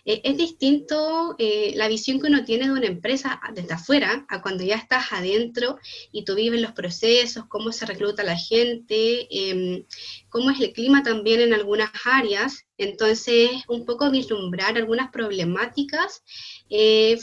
Eh, 0.04 0.20
es 0.24 0.36
distinto 0.36 1.34
eh, 1.38 1.72
la 1.74 1.88
visión 1.88 2.20
que 2.20 2.26
uno 2.26 2.44
tiene 2.44 2.66
de 2.66 2.72
una 2.72 2.86
empresa 2.86 3.40
desde 3.54 3.74
afuera 3.74 4.26
a 4.28 4.42
cuando 4.42 4.64
ya 4.64 4.76
estás 4.76 5.12
adentro 5.12 5.78
y 6.12 6.24
tú 6.24 6.34
vives 6.34 6.60
los 6.60 6.72
procesos, 6.72 7.46
cómo 7.48 7.72
se 7.72 7.86
recluta 7.86 8.22
la 8.22 8.36
gente, 8.36 9.26
em, 9.30 9.84
cómo 10.28 10.50
es 10.50 10.60
el 10.60 10.72
clima 10.72 11.02
también 11.02 11.40
en 11.40 11.54
algunas 11.54 11.90
áreas. 12.04 12.66
Entonces, 12.76 13.50
un 13.68 13.84
poco 13.86 14.10
vislumbrar 14.10 14.76
algunas 14.76 15.10
problemáticas 15.10 16.22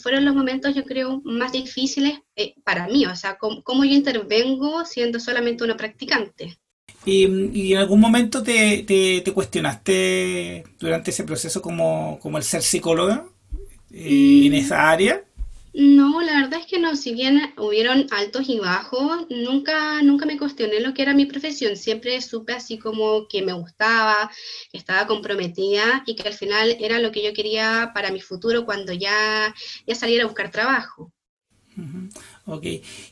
fueron 0.02 0.26
los 0.26 0.36
momentos, 0.36 0.76
yo 0.76 0.84
creo, 0.84 1.22
más 1.24 1.52
difíciles 1.52 2.20
para 2.64 2.88
mí, 2.88 3.06
o 3.06 3.16
sea, 3.16 3.38
cómo 3.38 3.84
yo 3.84 3.94
intervengo 3.94 4.86
siendo 4.86 5.20
solamente 5.20 5.64
una 5.64 5.76
practicante. 5.76 6.60
Y, 7.06 7.72
en 7.74 7.78
algún 7.78 8.00
momento 8.00 8.44
te, 8.44 8.84
te, 8.84 9.34
cuestionaste 9.34 10.64
durante 10.80 11.12
ese 11.12 11.24
proceso 11.24 11.62
como, 11.62 12.20
como 12.20 12.38
el 12.38 12.44
ser 12.44 12.62
psicóloga 12.62 13.26
eh, 13.92 14.44
en 14.46 14.54
esa 14.54 14.90
área. 14.90 15.24
No, 15.74 16.22
la 16.22 16.42
verdad 16.42 16.60
es 16.60 16.66
que 16.66 16.80
no, 16.80 16.96
si 16.96 17.14
bien 17.14 17.54
hubieron 17.58 18.08
altos 18.12 18.50
y 18.50 18.60
bajos, 18.60 19.28
nunca, 19.30 20.02
nunca 20.02 20.26
me 20.26 20.38
cuestioné 20.38 20.80
lo 20.80 20.94
que 20.94 21.04
era 21.04 21.14
mi 21.14 21.26
profesión, 21.26 21.78
siempre 21.78 22.20
supe 22.22 22.54
así 22.54 22.80
como 22.80 23.28
que 23.28 23.44
me 23.44 23.54
gustaba, 23.54 24.32
que 24.72 24.78
estaba 24.78 25.06
comprometida 25.06 26.04
y 26.08 26.16
que 26.16 26.28
al 26.28 26.34
final 26.34 26.76
era 26.80 27.00
lo 27.00 27.12
que 27.12 27.24
yo 27.24 27.34
quería 27.34 27.92
para 27.94 28.12
mi 28.12 28.20
futuro 28.20 28.66
cuando 28.66 28.94
ya, 28.94 29.54
ya 29.86 29.96
saliera 29.96 30.24
a 30.24 30.28
buscar 30.28 30.50
trabajo. 30.50 31.14
Ok, 32.52 32.66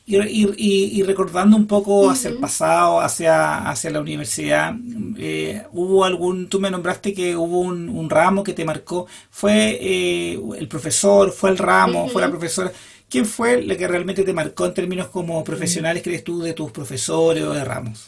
y, 0.06 1.02
recordando 1.04 1.56
un 1.56 1.68
poco 1.68 2.10
hacia 2.10 2.30
el 2.30 2.38
pasado, 2.38 3.00
hacia, 3.00 3.70
hacia 3.70 3.90
la 3.90 4.00
universidad, 4.00 4.74
eh, 5.16 5.62
¿hubo 5.72 6.04
algún, 6.04 6.48
tú 6.48 6.58
me 6.58 6.70
nombraste 6.70 7.14
que 7.14 7.36
hubo 7.36 7.60
un, 7.60 8.10
ramo 8.10 8.42
que 8.42 8.52
te 8.52 8.64
marcó, 8.64 9.06
¿fue 9.30 9.78
eh, 9.80 10.40
el 10.58 10.66
profesor, 10.66 11.30
fue 11.30 11.50
el 11.50 11.58
ramo, 11.58 12.08
fue 12.08 12.20
la 12.20 12.30
profesora? 12.30 12.72
¿Quién 13.08 13.26
fue 13.26 13.54
el 13.54 13.76
que 13.76 13.86
realmente 13.86 14.24
te 14.24 14.32
marcó 14.32 14.66
en 14.66 14.74
términos 14.74 15.06
como 15.06 15.44
profesionales, 15.44 16.02
crees 16.02 16.24
tú, 16.24 16.40
de 16.40 16.52
tus 16.52 16.72
profesores 16.72 17.44
o 17.44 17.52
de 17.52 17.64
ramos? 17.64 18.06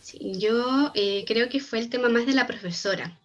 Sí, 0.00 0.32
yo 0.38 0.92
eh, 0.94 1.24
creo 1.26 1.50
que 1.50 1.60
fue 1.60 1.78
el 1.78 1.90
tema 1.90 2.08
más 2.08 2.24
de 2.24 2.32
la 2.32 2.46
profesora. 2.46 3.18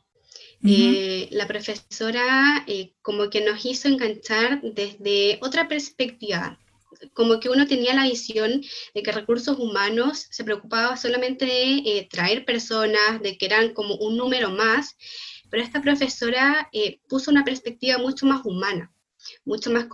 la 0.62 1.47
profesora 1.47 2.65
como 3.01 3.29
que 3.29 3.45
nos 3.45 3.63
hizo 3.65 3.88
enganchar 3.88 4.62
desde 4.62 5.39
otra 5.41 5.69
perspectiva, 5.69 6.59
como 7.13 7.39
que 7.39 7.49
uno 7.49 7.67
tenía 7.67 7.93
la 7.93 8.03
visión 8.03 8.61
de 8.93 9.03
que 9.03 9.11
recursos 9.11 9.57
humanos 9.59 10.27
se 10.29 10.43
preocupaba 10.43 10.97
solamente 10.97 11.45
de 11.45 11.73
eh, 11.85 12.07
traer 12.09 12.45
personas, 12.45 13.21
de 13.21 13.37
que 13.37 13.45
eran 13.45 13.73
como 13.73 13.95
un 13.95 14.17
número 14.17 14.49
más, 14.49 14.95
pero 15.49 15.63
esta 15.63 15.81
profesora 15.81 16.69
eh, 16.73 16.99
puso 17.07 17.31
una 17.31 17.43
perspectiva 17.43 17.97
mucho 17.97 18.25
más 18.25 18.45
humana 18.45 18.91
mucho 19.43 19.71
más 19.71 19.87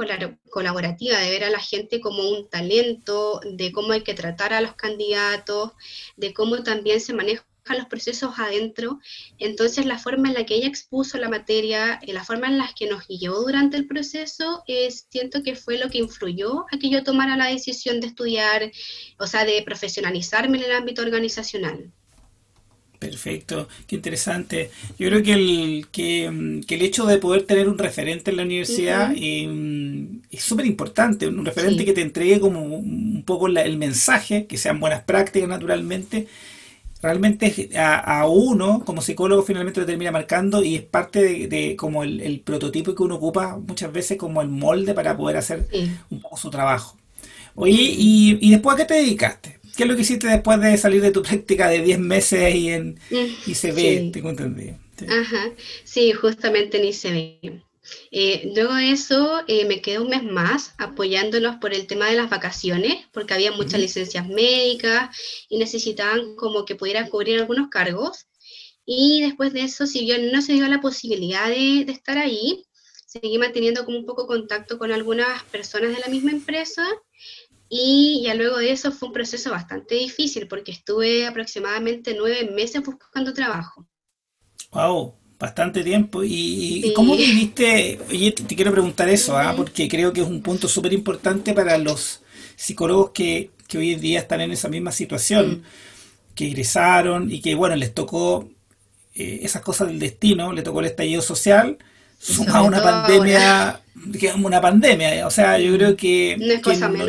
colaborativa, 0.50 1.18
de 1.18 1.30
ver 1.30 1.44
a 1.46 1.50
la 1.50 1.60
gente 1.60 2.02
como 2.02 2.30
un 2.30 2.50
talento, 2.50 3.40
de 3.46 3.72
cómo 3.72 3.94
hay 3.94 4.02
que 4.02 4.14
tratar 4.14 4.54
a 4.54 4.62
los 4.62 4.76
candidatos, 4.76 5.72
de 6.18 6.34
cómo 6.34 6.64
también 6.64 7.00
se 7.00 7.14
maneja 7.14 7.46
los 7.70 7.86
procesos 7.86 8.34
adentro. 8.38 9.00
Entonces, 9.40 9.86
la 9.86 9.98
forma 9.98 10.30
en 10.30 10.34
la 10.34 10.46
que 10.46 10.56
ella 10.56 10.68
expuso 10.68 11.18
la 11.18 11.30
materia, 11.30 12.00
eh, 12.02 12.14
la 12.14 12.24
forma 12.24 12.48
en 12.48 12.58
la 12.58 12.70
que 12.78 12.88
nos 12.88 13.08
guió 13.08 13.34
durante 13.42 13.78
el 13.78 13.88
proceso, 13.88 14.64
es, 14.68 15.08
siento 15.10 15.44
que 15.44 15.56
fue 15.56 15.78
lo 15.78 15.90
que 15.90 16.00
influyó 16.00 16.66
a 16.72 16.78
que 16.80 16.90
yo 16.90 17.04
tomara 17.04 17.38
la 17.38 17.48
decisión 17.48 18.00
de 18.00 18.08
estudiar, 18.08 18.72
o 19.18 19.28
sea, 19.28 19.46
de 19.46 19.62
profesionalizarme 19.64 20.58
en 20.58 20.66
el 20.66 20.72
ámbito 20.72 21.02
organizacional. 21.02 21.92
Perfecto, 23.00 23.68
qué 23.88 23.96
interesante. 23.96 24.70
Yo 25.00 25.10
creo 25.10 25.24
que 25.24 25.34
el, 25.34 25.88
que, 25.92 26.26
el 26.26 26.82
hecho 26.84 27.08
de 27.08 27.18
poder 27.18 27.48
tener 27.48 27.68
un 27.68 27.80
referente 27.80 28.30
en 28.30 28.38
la 28.38 28.44
universidad 28.44 29.12
em, 29.16 30.22
es 30.30 30.44
súper 30.44 30.68
importante, 30.68 31.28
un 31.28 31.44
referente 31.44 31.84
que 31.84 31.94
te 31.94 32.02
entregue 32.02 32.40
como 32.40 32.62
un 32.62 33.24
poco 33.26 33.48
el 33.48 33.78
mensaje, 33.78 34.46
que 34.46 34.56
sean 34.56 34.80
buenas 34.80 35.04
prácticas 35.04 35.50
naturalmente, 35.50 36.28
realmente 37.02 37.70
a, 37.78 38.28
uno 38.28 38.84
como 38.86 39.02
psicólogo 39.02 39.44
finalmente 39.44 39.80
lo 39.80 39.86
termina 39.86 40.12
marcando 40.12 40.64
y 40.64 40.76
es 40.76 40.84
parte 40.84 41.48
de, 41.48 41.76
como 41.76 42.04
el, 42.04 42.42
prototipo 42.42 42.96
que 42.96 43.04
uno 43.04 43.16
ocupa 43.16 43.58
muchas 43.58 43.92
veces 43.92 44.18
como 44.18 44.42
el 44.42 44.50
molde 44.50 44.94
para 44.94 45.18
poder 45.18 45.38
hacer 45.38 45.68
un 46.10 46.22
poco 46.22 46.38
su 46.38 46.50
trabajo. 46.50 46.98
Oye, 47.56 47.74
y, 47.74 48.38
y, 48.40 48.52
después 48.52 48.76
a 48.76 48.78
qué 48.78 48.86
te 48.86 48.94
dedicaste? 48.94 49.60
¿Qué 49.76 49.84
es 49.84 49.90
lo 49.90 49.96
que 49.96 50.02
hiciste 50.02 50.28
después 50.28 50.60
de 50.62 50.78
salir 50.78 51.02
de 51.02 51.12
tu 51.12 51.22
práctica 51.22 51.68
de 51.68 51.82
10 51.82 52.00
meses 52.00 52.56
y 52.56 52.70
en 52.70 53.00
ICB? 53.10 54.12
Tengo 54.12 54.30
entendido. 54.30 54.78
Ajá, 55.10 55.52
sí, 55.84 56.12
justamente 56.14 56.78
en 56.78 56.86
ICB. 56.86 57.62
Eh, 58.12 58.52
luego 58.56 58.76
de 58.76 58.92
eso 58.92 59.42
eh, 59.48 59.66
me 59.66 59.82
quedé 59.82 60.00
un 60.00 60.10
mes 60.10 60.24
más 60.24 60.74
apoyándolos 60.78 61.58
por 61.58 61.74
el 61.74 61.88
tema 61.88 62.08
de 62.08 62.16
las 62.16 62.30
vacaciones, 62.30 63.06
porque 63.12 63.34
había 63.34 63.52
muchas 63.52 63.80
licencias 63.80 64.28
médicas 64.28 65.16
y 65.50 65.58
necesitaban 65.58 66.36
como 66.36 66.66
que 66.66 66.76
pudiera 66.76 67.10
cubrir 67.10 67.40
algunos 67.40 67.70
cargos. 67.70 68.28
Y 68.86 69.22
después 69.22 69.54
de 69.54 69.62
eso, 69.64 69.86
si 69.88 70.02
bien 70.02 70.32
no 70.32 70.42
se 70.42 70.54
dio 70.54 70.68
la 70.68 70.82
posibilidad 70.82 71.48
de, 71.48 71.86
de 71.86 71.92
estar 71.92 72.18
ahí, 72.18 72.66
seguí 73.06 73.38
manteniendo 73.38 73.86
como 73.86 73.98
un 73.98 74.06
poco 74.06 74.28
contacto 74.28 74.78
con 74.78 74.92
algunas 74.92 75.44
personas 75.46 75.94
de 75.94 76.00
la 76.00 76.08
misma 76.08 76.32
empresa 76.32 76.84
y 77.74 78.22
ya 78.26 78.36
luego 78.36 78.58
de 78.58 78.72
eso 78.72 78.92
fue 78.92 79.08
un 79.08 79.14
proceso 79.14 79.50
bastante 79.50 79.96
difícil 79.96 80.50
porque 80.50 80.74
estuve 80.74 81.26
aproximadamente 81.26 82.14
nueve 82.14 82.52
meses 82.54 82.84
buscando 82.84 83.34
trabajo. 83.34 83.88
¡Wow! 84.74 85.21
Bastante 85.42 85.84
tiempo. 85.84 86.24
¿Y, 86.24 86.94
cómo 86.96 87.18
viviste? 87.18 88.00
Oye, 88.10 88.32
te, 88.32 88.56
quiero 88.56 88.72
preguntar 88.72 89.10
eso, 89.10 89.38
¿ah? 89.38 89.54
porque 89.58 89.90
creo 89.90 90.14
que 90.14 90.22
es 90.22 90.28
un 90.28 90.42
punto 90.42 90.70
súper 90.70 90.94
importante 90.94 91.54
para 91.54 91.78
los 91.78 92.22
psicólogos 92.56 93.10
que, 93.10 93.50
hoy 93.74 93.94
en 93.94 94.02
día 94.02 94.20
están 94.20 94.42
en 94.42 94.52
esa 94.52 94.70
misma 94.70 94.92
situación, 94.92 95.64
que 96.36 96.48
egresaron 96.48 97.32
y 97.32 97.42
que, 97.42 97.56
bueno, 97.56 97.76
les 97.76 97.94
tocó 97.94 98.50
eh, 99.16 99.40
esas 99.42 99.62
cosas 99.62 99.88
del 99.88 100.00
destino, 100.00 100.54
le 100.54 100.62
tocó 100.62 100.82
el 100.82 100.88
estallido 100.88 101.22
social, 101.22 101.78
sumado 102.20 102.66
una 102.66 102.84
pandemia, 102.84 103.82
digamos, 103.96 104.46
una 104.46 104.62
pandemia, 104.62 105.26
o 105.26 105.32
sea, 105.32 105.58
yo 105.58 105.74
creo 105.76 105.96
que, 105.96 106.38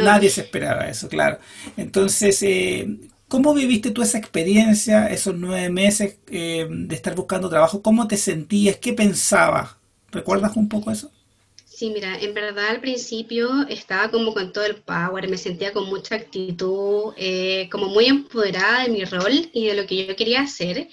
nadie 0.02 0.30
se 0.30 0.42
esperaba 0.42 0.88
eso, 0.88 1.08
claro. 1.08 1.38
Entonces, 1.76 2.42
eh, 2.44 2.88
¿Cómo 3.32 3.54
viviste 3.54 3.92
tú 3.92 4.02
esa 4.02 4.18
experiencia, 4.18 5.06
esos 5.06 5.34
nueve 5.34 5.70
meses 5.70 6.18
eh, 6.30 6.66
de 6.68 6.94
estar 6.94 7.14
buscando 7.14 7.48
trabajo? 7.48 7.80
¿Cómo 7.80 8.06
te 8.06 8.18
sentías? 8.18 8.76
¿Qué 8.76 8.92
pensabas? 8.92 9.70
¿Recuerdas 10.10 10.54
un 10.54 10.68
poco 10.68 10.90
eso? 10.90 11.10
Sí, 11.64 11.88
mira, 11.88 12.20
en 12.20 12.34
verdad 12.34 12.68
al 12.68 12.82
principio 12.82 13.66
estaba 13.70 14.10
como 14.10 14.34
con 14.34 14.52
todo 14.52 14.66
el 14.66 14.82
power, 14.82 15.30
me 15.30 15.38
sentía 15.38 15.72
con 15.72 15.88
mucha 15.88 16.16
actitud, 16.16 17.14
eh, 17.16 17.70
como 17.72 17.86
muy 17.86 18.04
empoderada 18.04 18.82
de 18.82 18.90
mi 18.90 19.02
rol 19.06 19.48
y 19.54 19.68
de 19.68 19.76
lo 19.76 19.86
que 19.86 20.06
yo 20.06 20.14
quería 20.14 20.42
hacer, 20.42 20.88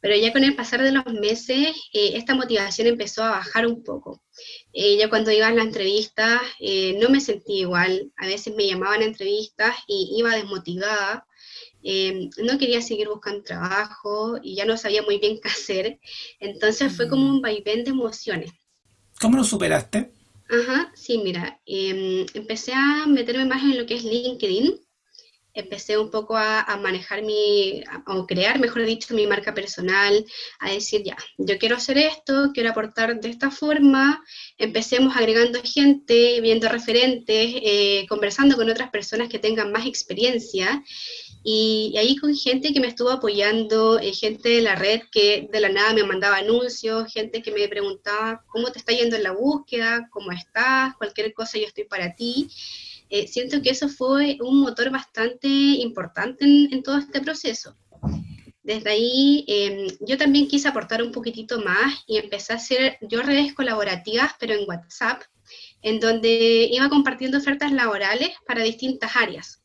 pero 0.00 0.14
ya 0.14 0.32
con 0.32 0.44
el 0.44 0.54
pasar 0.54 0.82
de 0.82 0.92
los 0.92 1.04
meses 1.06 1.74
eh, 1.92 2.12
esta 2.14 2.36
motivación 2.36 2.86
empezó 2.86 3.24
a 3.24 3.30
bajar 3.30 3.66
un 3.66 3.82
poco. 3.82 4.22
ya 4.72 5.08
cuando 5.08 5.32
iba 5.32 5.48
a 5.48 5.50
las 5.50 5.66
entrevistas 5.66 6.40
no 7.00 7.10
me 7.10 7.20
sentía 7.20 7.62
igual, 7.62 8.12
a 8.16 8.28
veces 8.28 8.54
me 8.54 8.68
llamaban 8.68 9.02
a 9.02 9.06
entrevistas 9.06 9.74
y 9.88 10.14
iba 10.16 10.36
desmotivada 10.36 11.26
Em, 11.82 12.30
no 12.38 12.58
quería 12.58 12.82
seguir 12.82 13.08
buscando 13.08 13.42
trabajo 13.42 14.38
y 14.42 14.54
ya 14.54 14.64
no 14.64 14.76
sabía 14.76 15.02
muy 15.02 15.18
bien 15.18 15.38
qué 15.42 15.48
hacer. 15.48 16.00
Entonces 16.38 16.94
fue 16.94 17.08
como 17.08 17.26
mm. 17.26 17.34
un 17.36 17.40
vaivén 17.42 17.84
de 17.84 17.90
emociones. 17.90 18.52
¿Cómo 19.20 19.36
lo 19.36 19.44
superaste? 19.44 20.12
Ajá, 20.48 20.90
sí, 20.94 21.18
mira, 21.18 21.60
em, 21.64 22.26
empecé 22.34 22.72
a 22.74 23.06
meterme 23.06 23.44
más 23.44 23.62
en 23.62 23.78
lo 23.78 23.86
que 23.86 23.94
es 23.94 24.04
LinkedIn. 24.04 24.80
Empecé 25.52 25.98
un 25.98 26.10
poco 26.10 26.36
a, 26.36 26.64
manejar 26.80 27.22
mi, 27.22 27.82
o 28.06 28.24
crear, 28.26 28.60
mejor 28.60 28.84
dicho, 28.84 29.14
mi 29.14 29.26
marca 29.26 29.52
personal, 29.52 30.24
a 30.60 30.70
decir, 30.70 31.02
ya, 31.04 31.16
yo 31.38 31.58
quiero 31.58 31.76
hacer 31.76 31.98
esto, 31.98 32.50
quiero 32.54 32.70
aportar 32.70 33.20
de 33.20 33.30
esta 33.30 33.50
forma. 33.50 34.22
Empecemos 34.58 35.16
agregando 35.16 35.60
gente, 35.64 36.40
viendo 36.40 36.68
referentes, 36.68 37.52
eh, 37.62 38.06
conversando 38.08 38.56
con 38.56 38.70
otras 38.70 38.90
personas 38.90 39.28
que 39.28 39.40
tengan 39.40 39.72
más 39.72 39.86
experiencia 39.86 40.84
y, 41.42 41.94
ahí 41.96 42.16
con 42.16 42.34
gente 42.34 42.72
que 42.72 42.80
me 42.80 42.88
estuvo 42.88 43.10
apoyando, 43.10 43.98
eh, 43.98 44.12
gente 44.12 44.48
de 44.50 44.62
la 44.62 44.74
red 44.74 45.00
que 45.10 45.48
de 45.50 45.60
la 45.60 45.70
nada 45.70 45.94
me 45.94 46.04
mandaba 46.04 46.36
anuncios, 46.36 47.10
gente 47.12 47.40
que 47.40 47.50
me 47.50 47.66
preguntaba 47.68 48.44
cómo 48.46 48.70
te 48.70 48.78
está 48.78 48.92
yendo 48.92 49.16
en 49.16 49.22
la 49.22 49.32
búsqueda, 49.32 50.08
cómo 50.10 50.32
estás, 50.32 50.94
cualquier 50.96 51.32
cosa 51.32 51.58
yo 51.58 51.66
estoy 51.66 51.84
para 51.84 52.14
ti. 52.14 52.48
eh, 53.08 53.26
siento 53.26 53.60
que 53.62 53.70
eso 53.70 53.88
fue 53.88 54.38
un 54.40 54.60
motor 54.60 54.90
bastante 54.90 55.48
importante 55.48 56.44
en, 56.44 56.82
todo 56.82 56.98
este 56.98 57.20
proceso. 57.20 57.76
Desde 58.62 58.90
ahí 58.90 59.44
em, 59.48 59.88
yo 60.00 60.16
también 60.18 60.46
quise 60.46 60.68
aportar 60.68 61.02
un 61.02 61.12
poquitito 61.12 61.60
más 61.60 62.04
y 62.06 62.18
empecé 62.18 62.52
a 62.52 62.56
hacer 62.56 62.98
yo 63.00 63.22
redes 63.22 63.54
colaborativas, 63.54 64.32
pero 64.38 64.54
en 64.54 64.68
WhatsApp, 64.68 65.22
en 65.82 65.98
donde 66.00 66.68
iba 66.70 66.88
compartiendo 66.88 67.38
ofertas 67.38 67.72
laborales 67.72 68.30
para 68.46 68.62
distintas 68.62 69.16
áreas. 69.16 69.59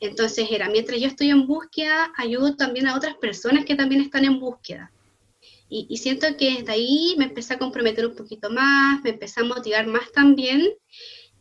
Entonces 0.00 0.48
era, 0.50 0.68
mientras 0.68 1.00
yo 1.00 1.06
estoy 1.06 1.30
en 1.30 1.46
búsqueda, 1.46 2.12
ayudo 2.16 2.56
también 2.56 2.88
a 2.88 2.96
otras 2.96 3.16
personas 3.16 3.64
que 3.64 3.76
también 3.76 4.00
están 4.00 4.24
en 4.24 4.40
búsqueda. 4.40 4.90
Y, 5.68 5.86
y, 5.88 5.96
siento 5.96 6.26
que 6.36 6.58
desde 6.58 6.72
ahí 6.72 7.14
me 7.16 7.24
empecé 7.24 7.54
a 7.54 7.58
comprometer 7.58 8.06
un 8.06 8.14
poquito 8.14 8.50
más, 8.50 9.02
me 9.02 9.10
empecé 9.10 9.40
a 9.40 9.44
motivar 9.44 9.86
más 9.86 10.12
también 10.12 10.74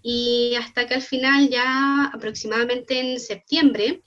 y 0.04 0.54
hasta 0.56 0.86
que 0.86 0.96
al 0.96 1.02
final, 1.02 1.50
ya 1.50 2.12
aproximadamente 2.14 3.00
en 3.00 3.20
septiembre, 3.22 4.02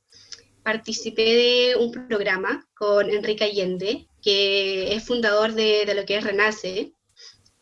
participé 0.62 1.22
de 1.22 1.76
un 1.76 1.90
programa 1.90 2.68
con 2.74 3.08
Enrique 3.08 3.44
Allende, 3.44 4.06
que 4.22 4.94
es 4.94 5.04
fundador 5.04 5.54
de, 5.54 5.86
de 5.86 5.94
lo 5.94 6.04
que 6.04 6.18
es 6.18 6.24
Renace, 6.24 6.92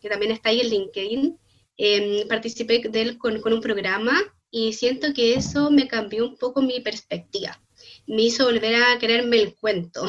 que 0.01 0.09
también 0.09 0.33
está 0.33 0.49
ahí 0.49 0.59
en 0.59 0.69
LinkedIn. 0.69 1.39
Em, 1.77 2.27
participé 2.27 2.79
de 2.79 3.01
él 3.01 3.17
con, 3.17 3.39
con 3.41 3.53
un 3.53 3.61
programa 3.61 4.21
y 4.51 4.73
siento 4.73 5.13
que 5.13 5.35
eso 5.35 5.71
me 5.71 5.87
cambió 5.87 6.27
un 6.27 6.37
poco 6.37 6.61
mi 6.61 6.79
perspectiva. 6.79 7.59
Me 8.07 8.23
hizo 8.23 8.45
volver 8.45 8.75
a 8.75 8.97
quererme 8.99 9.41
el 9.41 9.55
cuento. 9.55 10.07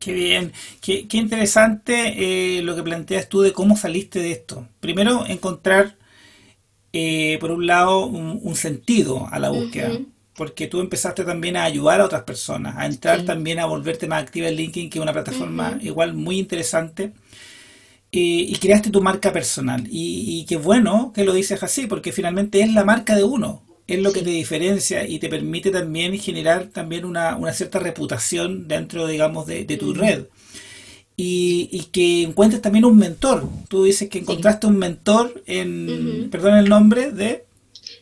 Qué 0.00 0.12
bien, 0.12 0.52
qué, 0.82 1.08
qué 1.08 1.16
interesante 1.16 2.58
eh, 2.58 2.62
lo 2.62 2.76
que 2.76 2.82
planteas 2.82 3.28
tú 3.28 3.40
de 3.40 3.52
cómo 3.52 3.76
saliste 3.76 4.18
de 4.18 4.32
esto. 4.32 4.68
Primero, 4.80 5.24
encontrar 5.26 5.96
eh, 6.96 7.38
por 7.40 7.50
un 7.50 7.66
lado, 7.66 8.06
un, 8.06 8.54
sentido 8.54 9.26
a 9.28 9.40
la 9.40 9.50
búsqueda. 9.50 9.98
Porque 10.36 10.68
tú 10.68 10.80
empezaste 10.80 11.24
también 11.24 11.56
a 11.56 11.64
ayudar 11.64 12.00
a 12.00 12.04
otras 12.04 12.22
personas, 12.22 12.76
a 12.76 12.86
entrar 12.86 13.24
también 13.24 13.58
a 13.58 13.66
volverte 13.66 14.06
más 14.06 14.22
activa 14.22 14.48
en 14.48 14.54
LinkedIn, 14.54 14.90
que 14.90 14.98
es 14.98 15.02
una 15.02 15.12
plataforma 15.12 15.76
igual 15.80 16.14
muy 16.14 16.38
interesante. 16.38 17.12
Eh, 18.16 18.46
y 18.48 18.54
creaste 18.56 18.90
tu 18.90 19.02
marca 19.02 19.32
personal. 19.32 19.84
Y, 19.90 20.44
qué 20.48 20.56
bueno 20.56 21.12
que 21.12 21.24
lo 21.24 21.34
dices 21.34 21.62
así, 21.64 21.88
porque 21.88 22.12
finalmente 22.12 22.60
es 22.60 22.72
la 22.72 22.84
marca 22.84 23.16
de 23.16 23.24
uno. 23.24 23.64
Es 23.88 24.00
lo 24.00 24.12
que 24.12 24.22
te 24.22 24.30
diferencia 24.30 25.06
y 25.06 25.18
te 25.18 25.28
permite 25.28 25.70
también 25.70 26.16
generar 26.18 26.68
también 26.68 27.04
una, 27.04 27.36
una 27.36 27.52
cierta 27.52 27.80
reputación 27.80 28.68
dentro, 28.68 29.06
digamos, 29.06 29.46
de, 29.46 29.64
de 29.64 29.76
tu 29.76 29.92
red 29.92 30.26
y, 31.16 31.86
que 31.92 32.22
encuentres 32.22 32.62
también 32.62 32.84
un 32.84 32.96
mentor. 32.96 33.48
Tú 33.68 33.84
dices 33.84 34.08
que 34.08 34.18
encontraste 34.18 34.66
un 34.66 34.78
mentor 34.78 35.42
en, 35.46 36.28
perdón 36.30 36.56
el 36.56 36.68
nombre 36.68 37.10
de... 37.12 37.44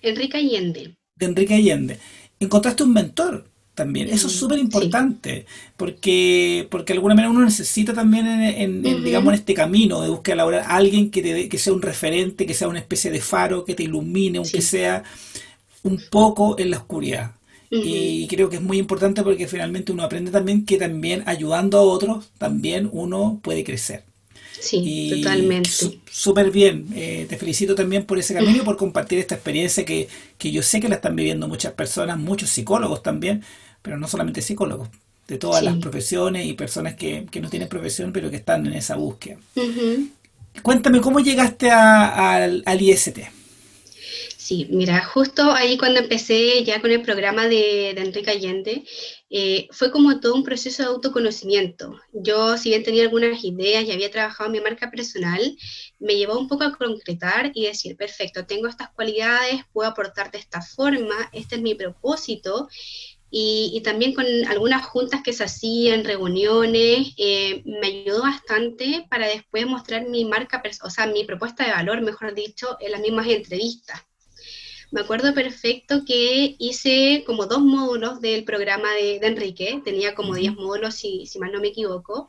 Enrique 0.03 0.39
Allende. 0.39 0.97
De 1.17 1.27
Enrique 1.27 1.55
Allende. 1.55 1.99
Encontraste 2.41 2.83
un 2.83 2.93
mentor 2.93 3.52
también. 3.75 4.09
Eso 4.09 4.27
es 4.27 4.35
súper 4.35 4.59
importante, 4.59 5.47
porque, 5.77 6.67
porque 6.71 6.93
de 6.93 6.99
alguna 6.99 7.15
manera 7.15 7.31
uno 7.31 7.45
necesita 7.45 7.95
también 7.95 8.27
en, 8.27 8.83
digamos, 8.83 9.33
en 9.33 9.41
este 9.41 9.55
camino 9.55 10.03
de 10.03 10.11
búsqueda 10.11 10.37
laboral 10.37 10.65
alguien 10.69 11.11
que, 11.11 11.23
te, 11.23 11.49
que 11.49 11.59
sea 11.59 11.73
un 11.73 11.83
referente, 11.83 12.47
que 12.47 12.55
sea 12.55 12.69
una 12.69 12.81
especie 12.81 13.11
de 13.11 13.21
faro, 13.21 13.65
que 13.65 13.75
te 13.75 13.85
ilumine, 13.85 14.39
aunque 14.39 14.61
sea 14.61 15.05
un 15.83 16.01
poco 16.11 16.59
en 16.59 16.71
la 16.71 16.79
oscuridad. 16.79 17.33
Y 17.75 18.27
creo 18.27 18.51
que 18.51 18.57
es 18.57 18.63
muy 18.63 18.77
importante 18.77 19.23
porque 19.23 19.49
finalmente 19.49 19.93
uno 19.93 20.03
aprende 20.03 20.31
también 20.31 20.67
que 20.67 20.77
también 20.77 21.23
ayudando 21.25 21.79
a 21.79 21.83
otros, 21.83 22.31
también 22.37 22.91
uno 22.93 23.41
puede 23.43 23.65
crecer. 23.65 24.05
Sí, 24.63 25.11
totalmente. 25.23 25.71
Súper 26.11 26.51
bien. 26.51 26.87
Eh, 26.95 27.27
te 27.29 27.37
felicito 27.37 27.75
también 27.75 28.05
por 28.05 28.19
ese 28.19 28.35
camino 28.35 28.59
y 28.59 28.61
por 28.65 28.77
compartir 28.77 29.19
esta 29.19 29.35
experiencia 29.35 29.85
que, 29.85 30.09
que 30.39 30.53
yo 30.53 30.63
sé 30.63 30.81
que 30.81 30.89
la 30.89 30.97
están 30.97 31.17
viviendo 31.17 31.49
muchas 31.49 31.73
personas, 31.73 32.19
muchos 32.19 32.51
psicólogos 32.51 33.03
también, 33.03 33.43
pero 33.83 33.99
no 33.99 34.09
solamente 34.09 34.43
psicólogos, 34.43 34.89
de 35.29 35.39
todas 35.39 35.63
las 35.63 35.77
profesiones 35.77 36.47
y 36.47 36.55
personas 36.55 36.95
que, 36.95 37.27
que, 37.31 37.41
no 37.41 37.51
tienen 37.51 37.69
profesión, 37.69 38.13
pero 38.13 38.31
que 38.31 38.37
están 38.37 38.67
en 38.67 38.75
esa 38.75 38.97
búsqueda. 38.97 39.39
Cuéntame, 40.63 41.01
¿cómo 41.01 41.21
llegaste 41.21 41.71
al, 41.71 42.63
al 42.65 42.83
IST? 42.83 43.19
Sí, 44.53 44.67
mira, 44.71 45.05
justo 45.05 45.53
ahí 45.53 45.79
cuando 45.79 46.01
empecé 46.01 46.65
ya 46.65 46.81
con 46.81 46.91
el 46.91 47.01
programa 47.01 47.47
de, 47.47 47.91
Enrique 47.91 48.33
Allende, 48.33 48.85
eh, 49.31 49.69
fue 49.71 49.93
como 49.93 50.19
todo 50.19 50.35
un 50.35 50.43
proceso 50.43 50.83
de 50.83 50.89
autoconocimiento. 50.89 51.99
Yo, 52.13 52.59
si 52.59 52.71
bien 52.71 52.83
tenía 52.83 53.05
algunas 53.05 53.43
ideas 53.45 53.85
y 53.85 53.93
había 53.93 54.11
trabajado 54.11 54.49
en 54.49 54.53
mi 54.53 54.61
marca 54.61 54.91
personal, 54.91 55.41
me 56.01 56.17
llevó 56.17 56.39
un 56.39 56.49
poco 56.49 56.65
a 56.65 56.77
concretar 56.77 57.53
y 57.55 57.67
decir, 57.67 57.97
perfecto, 57.97 58.45
tengo 58.45 58.67
estas 58.67 58.91
cualidades, 58.91 59.63
puedo 59.73 59.89
aportar 59.89 60.33
de 60.33 60.39
esta 60.39 60.61
forma, 60.61 61.31
este 61.33 61.55
es 61.55 61.63
mi 61.63 61.77
propósito. 61.77 62.69
Y, 63.35 63.81
también 63.83 64.13
con 64.13 64.27
algunas 64.47 64.85
juntas 64.85 65.23
que 65.23 65.33
se 65.33 65.45
hacían, 65.45 66.05
reuniones, 66.05 67.15
eh, 67.17 67.63
me 67.65 67.87
ayudó 67.87 68.23
bastante 68.23 69.07
para 69.09 69.27
después 69.27 69.67
mostrar 69.67 70.07
mi 70.07 70.27
marca, 70.27 70.63
o 70.83 70.91
sea, 70.91 71.07
mi 71.07 71.25
propuesta 71.25 71.65
de 71.65 71.73
valor, 71.73 72.03
mejor 72.03 72.35
dicho, 72.35 72.77
en 72.81 72.93
las 72.93 73.01
mismas 73.01 73.27
entrevistas. 73.29 74.03
Me 74.91 75.01
acuerdo 75.01 75.33
perfecto 75.33 76.05
que 76.07 76.57
hice 76.59 77.25
como 77.25 77.47
dos 77.47 77.63
módulos 77.63 78.21
del 78.21 78.45
programa 78.45 78.93
de, 78.93 79.17
Enrique, 79.23 79.81
tenía 79.83 80.15
como 80.15 80.35
10 80.35 80.53
módulos 80.57 80.95
si, 80.95 81.25
si 81.25 81.39
mal 81.39 81.51
no 81.51 81.61
me 81.61 81.69
equivoco, 81.69 82.29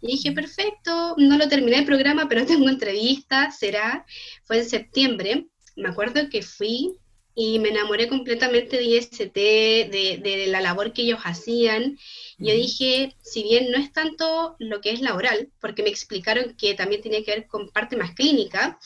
y 0.00 0.12
dije, 0.12 0.30
perfecto, 0.30 1.16
no 1.18 1.36
lo 1.36 1.48
terminé 1.48 1.78
el 1.78 1.84
programa, 1.84 2.28
pero 2.28 2.46
tengo 2.46 2.68
entrevista, 2.68 3.50
será, 3.50 4.06
fue 4.44 4.58
en 4.58 4.68
septiembre, 4.70 5.46
me 5.74 5.88
acuerdo 5.88 6.30
que 6.30 6.42
fui 6.42 6.96
y 7.38 7.58
me 7.58 7.68
enamoré 7.68 8.08
completamente 8.08 8.78
de 8.78 8.84
IST, 8.84 9.34
de, 9.34 10.20
de 10.22 10.46
la 10.48 10.62
labor 10.62 10.94
que 10.94 11.02
ellos 11.02 11.20
hacían. 11.22 11.98
Yo 12.38 12.54
dije, 12.54 13.14
si 13.20 13.42
bien 13.42 13.70
no 13.70 13.76
es 13.76 13.92
tanto 13.92 14.56
lo 14.58 14.80
que 14.80 14.90
es 14.90 15.02
laboral, 15.02 15.50
porque 15.60 15.82
me 15.82 15.90
explicaron 15.90 16.56
que 16.56 16.74
también 16.74 17.02
tenía 17.02 17.22
que 17.22 17.32
ver 17.32 17.46
con 17.46 17.68
parte 17.70 17.96
más 17.96 18.14
clínica, 18.14 18.78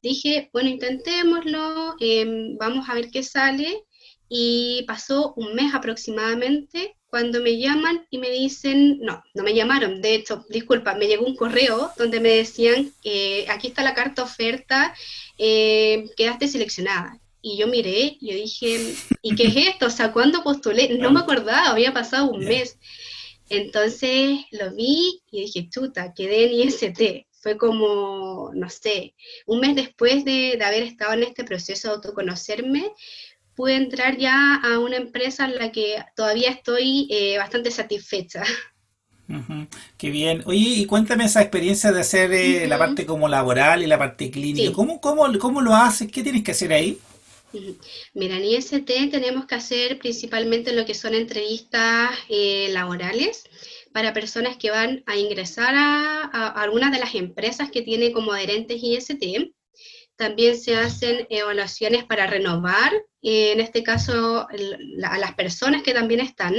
dije, 0.00 0.48
bueno, 0.52 0.68
intentémoslo, 0.68 1.96
em, 1.98 2.56
vamos 2.56 2.88
a 2.88 2.94
ver 2.94 3.10
qué 3.10 3.22
sale. 3.24 3.84
Y 4.28 4.84
pasó 4.86 5.32
un 5.36 5.54
mes 5.54 5.74
aproximadamente 5.74 6.96
cuando 7.08 7.40
me 7.42 7.58
llaman 7.58 8.06
y 8.10 8.18
me 8.18 8.30
dicen, 8.30 8.98
no, 9.00 9.22
no 9.34 9.42
me 9.42 9.54
llamaron, 9.54 10.02
de 10.02 10.14
hecho, 10.14 10.44
disculpa, 10.50 10.94
me 10.94 11.06
llegó 11.06 11.24
un 11.24 11.34
correo 11.36 11.90
donde 11.96 12.20
me 12.20 12.28
decían, 12.28 12.92
eh, 13.04 13.46
aquí 13.48 13.68
está 13.68 13.82
la 13.82 13.94
carta 13.94 14.22
oferta, 14.22 14.94
eh, 15.38 16.10
quedaste 16.16 16.46
seleccionada. 16.48 17.18
Y 17.40 17.56
yo 17.56 17.66
miré, 17.66 18.16
y 18.20 18.30
yo 18.30 18.36
dije, 18.36 18.94
¿y 19.22 19.34
qué 19.34 19.44
es 19.44 19.56
esto? 19.56 19.86
O 19.86 19.90
sea, 19.90 20.12
¿cuándo 20.12 20.42
postulé? 20.42 20.98
No 20.98 21.10
me 21.10 21.20
acordaba, 21.20 21.70
había 21.70 21.92
pasado 21.92 22.30
un 22.30 22.44
mes. 22.44 22.78
Entonces 23.48 24.40
lo 24.50 24.74
vi 24.74 25.22
y 25.30 25.42
dije, 25.42 25.68
chuta, 25.70 26.12
quedé 26.14 26.46
en 26.46 26.68
IST 26.68 27.28
fue 27.40 27.56
como, 27.56 28.50
no 28.54 28.68
sé, 28.68 29.14
un 29.46 29.60
mes 29.60 29.76
después 29.76 30.24
de, 30.24 30.58
haber 30.64 30.82
estado 30.82 31.12
en 31.14 31.22
este 31.22 31.44
proceso 31.44 31.88
de 31.88 31.94
autoconocerme, 31.94 32.90
pude 33.54 33.76
entrar 33.76 34.16
ya 34.16 34.56
a 34.56 34.78
una 34.78 34.96
empresa 34.96 35.46
en 35.46 35.56
la 35.56 35.72
que 35.72 35.96
todavía 36.16 36.50
estoy 36.50 37.08
eh, 37.10 37.38
bastante 37.38 37.70
satisfecha. 37.70 38.42
qué 39.96 40.10
bien. 40.10 40.42
Oye, 40.46 40.60
y 40.60 40.86
cuéntame 40.86 41.24
esa 41.24 41.40
experiencia 41.40 41.92
de 41.92 42.00
hacer 42.00 42.32
eh, 42.32 42.66
la 42.66 42.78
parte 42.78 43.06
como 43.06 43.28
laboral 43.28 43.82
y 43.82 43.86
la 43.86 43.98
parte 43.98 44.30
clínica. 44.30 44.72
¿Cómo, 44.72 45.00
cómo, 45.00 45.60
lo 45.60 45.74
haces? 45.74 46.10
¿Qué 46.10 46.22
tienes 46.22 46.42
que 46.42 46.52
hacer 46.52 46.72
ahí? 46.72 46.98
Mira, 48.14 48.36
en 48.36 48.44
IST 48.44 49.10
tenemos 49.10 49.46
que 49.46 49.54
hacer 49.54 49.98
principalmente 49.98 50.72
lo 50.72 50.84
que 50.84 50.94
son 50.94 51.14
entrevistas 51.14 52.10
eh, 52.28 52.68
laborales 52.72 53.44
para 53.92 54.12
personas 54.12 54.56
que 54.56 54.70
van 54.70 55.02
a 55.06 55.16
ingresar 55.16 55.74
a, 55.74 56.48
algunas 56.60 56.92
de 56.92 56.98
las 56.98 57.14
empresas 57.14 57.70
que 57.70 57.82
tiene 57.82 58.12
como 58.12 58.32
adherentes 58.32 58.82
IST. 58.82 59.52
También 60.16 60.58
se 60.58 60.76
hacen 60.76 61.26
evaluaciones 61.30 62.04
para 62.04 62.26
renovar, 62.26 62.92
en 63.22 63.60
este 63.60 63.82
caso 63.82 64.46
a 64.48 65.18
las 65.18 65.34
personas 65.34 65.82
que 65.82 65.94
también 65.94 66.20
están. 66.20 66.54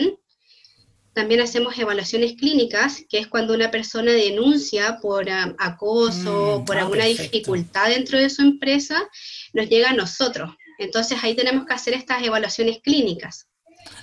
También 1.13 1.41
hacemos 1.41 1.77
evaluaciones 1.77 2.33
clínicas, 2.33 3.03
que 3.09 3.17
es 3.17 3.27
cuando 3.27 3.53
una 3.53 3.71
persona 3.71 4.13
denuncia 4.13 4.99
por 5.01 5.25
um, 5.25 5.55
acoso, 5.57 6.59
mm, 6.61 6.65
por 6.65 6.77
ah, 6.77 6.81
alguna 6.81 7.05
dificultad 7.05 7.89
dentro 7.89 8.17
de 8.17 8.29
su 8.29 8.41
empresa, 8.41 9.09
nos 9.53 9.67
llega 9.67 9.89
a 9.89 9.93
nosotros. 9.93 10.51
Entonces 10.79 11.19
ahí 11.23 11.35
tenemos 11.35 11.65
que 11.65 11.73
hacer 11.73 11.93
estas 11.93 12.23
evaluaciones 12.23 12.79
clínicas. 12.79 13.49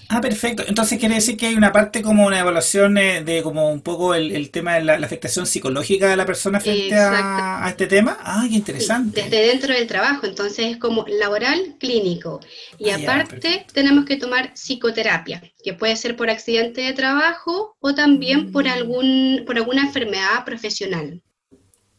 Ah, 0.09 0.21
perfecto. 0.21 0.63
Entonces 0.67 0.99
quiere 0.99 1.17
decir 1.17 1.37
que 1.37 1.47
hay 1.47 1.55
una 1.55 1.73
parte 1.73 2.01
como 2.01 2.27
una 2.27 2.39
evaluación 2.39 2.97
eh, 2.97 3.25
de 3.25 3.43
como 3.43 3.71
un 3.71 3.81
poco 3.81 4.15
el, 4.15 4.51
tema 4.51 4.75
de 4.75 4.85
la, 4.85 4.95
afectación 4.95 5.47
psicológica 5.47 6.09
de 6.09 6.17
la 6.17 6.25
persona 6.25 6.61
frente 6.61 6.95
a, 6.95 7.67
este 7.69 7.87
tema. 7.87 8.17
Ah, 8.21 8.47
qué 8.49 8.55
interesante. 8.55 9.23
desde 9.23 9.49
dentro 9.49 9.75
del 9.75 9.87
trabajo, 9.87 10.27
entonces 10.27 10.67
es 10.67 10.77
como 10.77 11.05
laboral, 11.09 11.77
clínico. 11.81 12.41
Y 12.79 12.91
ah, 12.91 12.99
aparte 13.03 13.67
tenemos 13.73 14.05
que 14.05 14.17
tomar 14.17 14.53
psicoterapia, 14.55 15.43
que 15.63 15.75
puede 15.75 15.97
ser 15.97 16.17
por 16.17 16.31
accidente 16.31 16.83
de 16.83 16.93
trabajo 16.93 17.77
o 17.81 17.95
también 17.95 18.53
por, 18.53 18.65
mm. 18.65 18.69
algún, 18.69 19.43
por 19.45 19.57
alguna 19.57 19.83
enfermedad 19.83 20.45
profesional. 20.45 21.21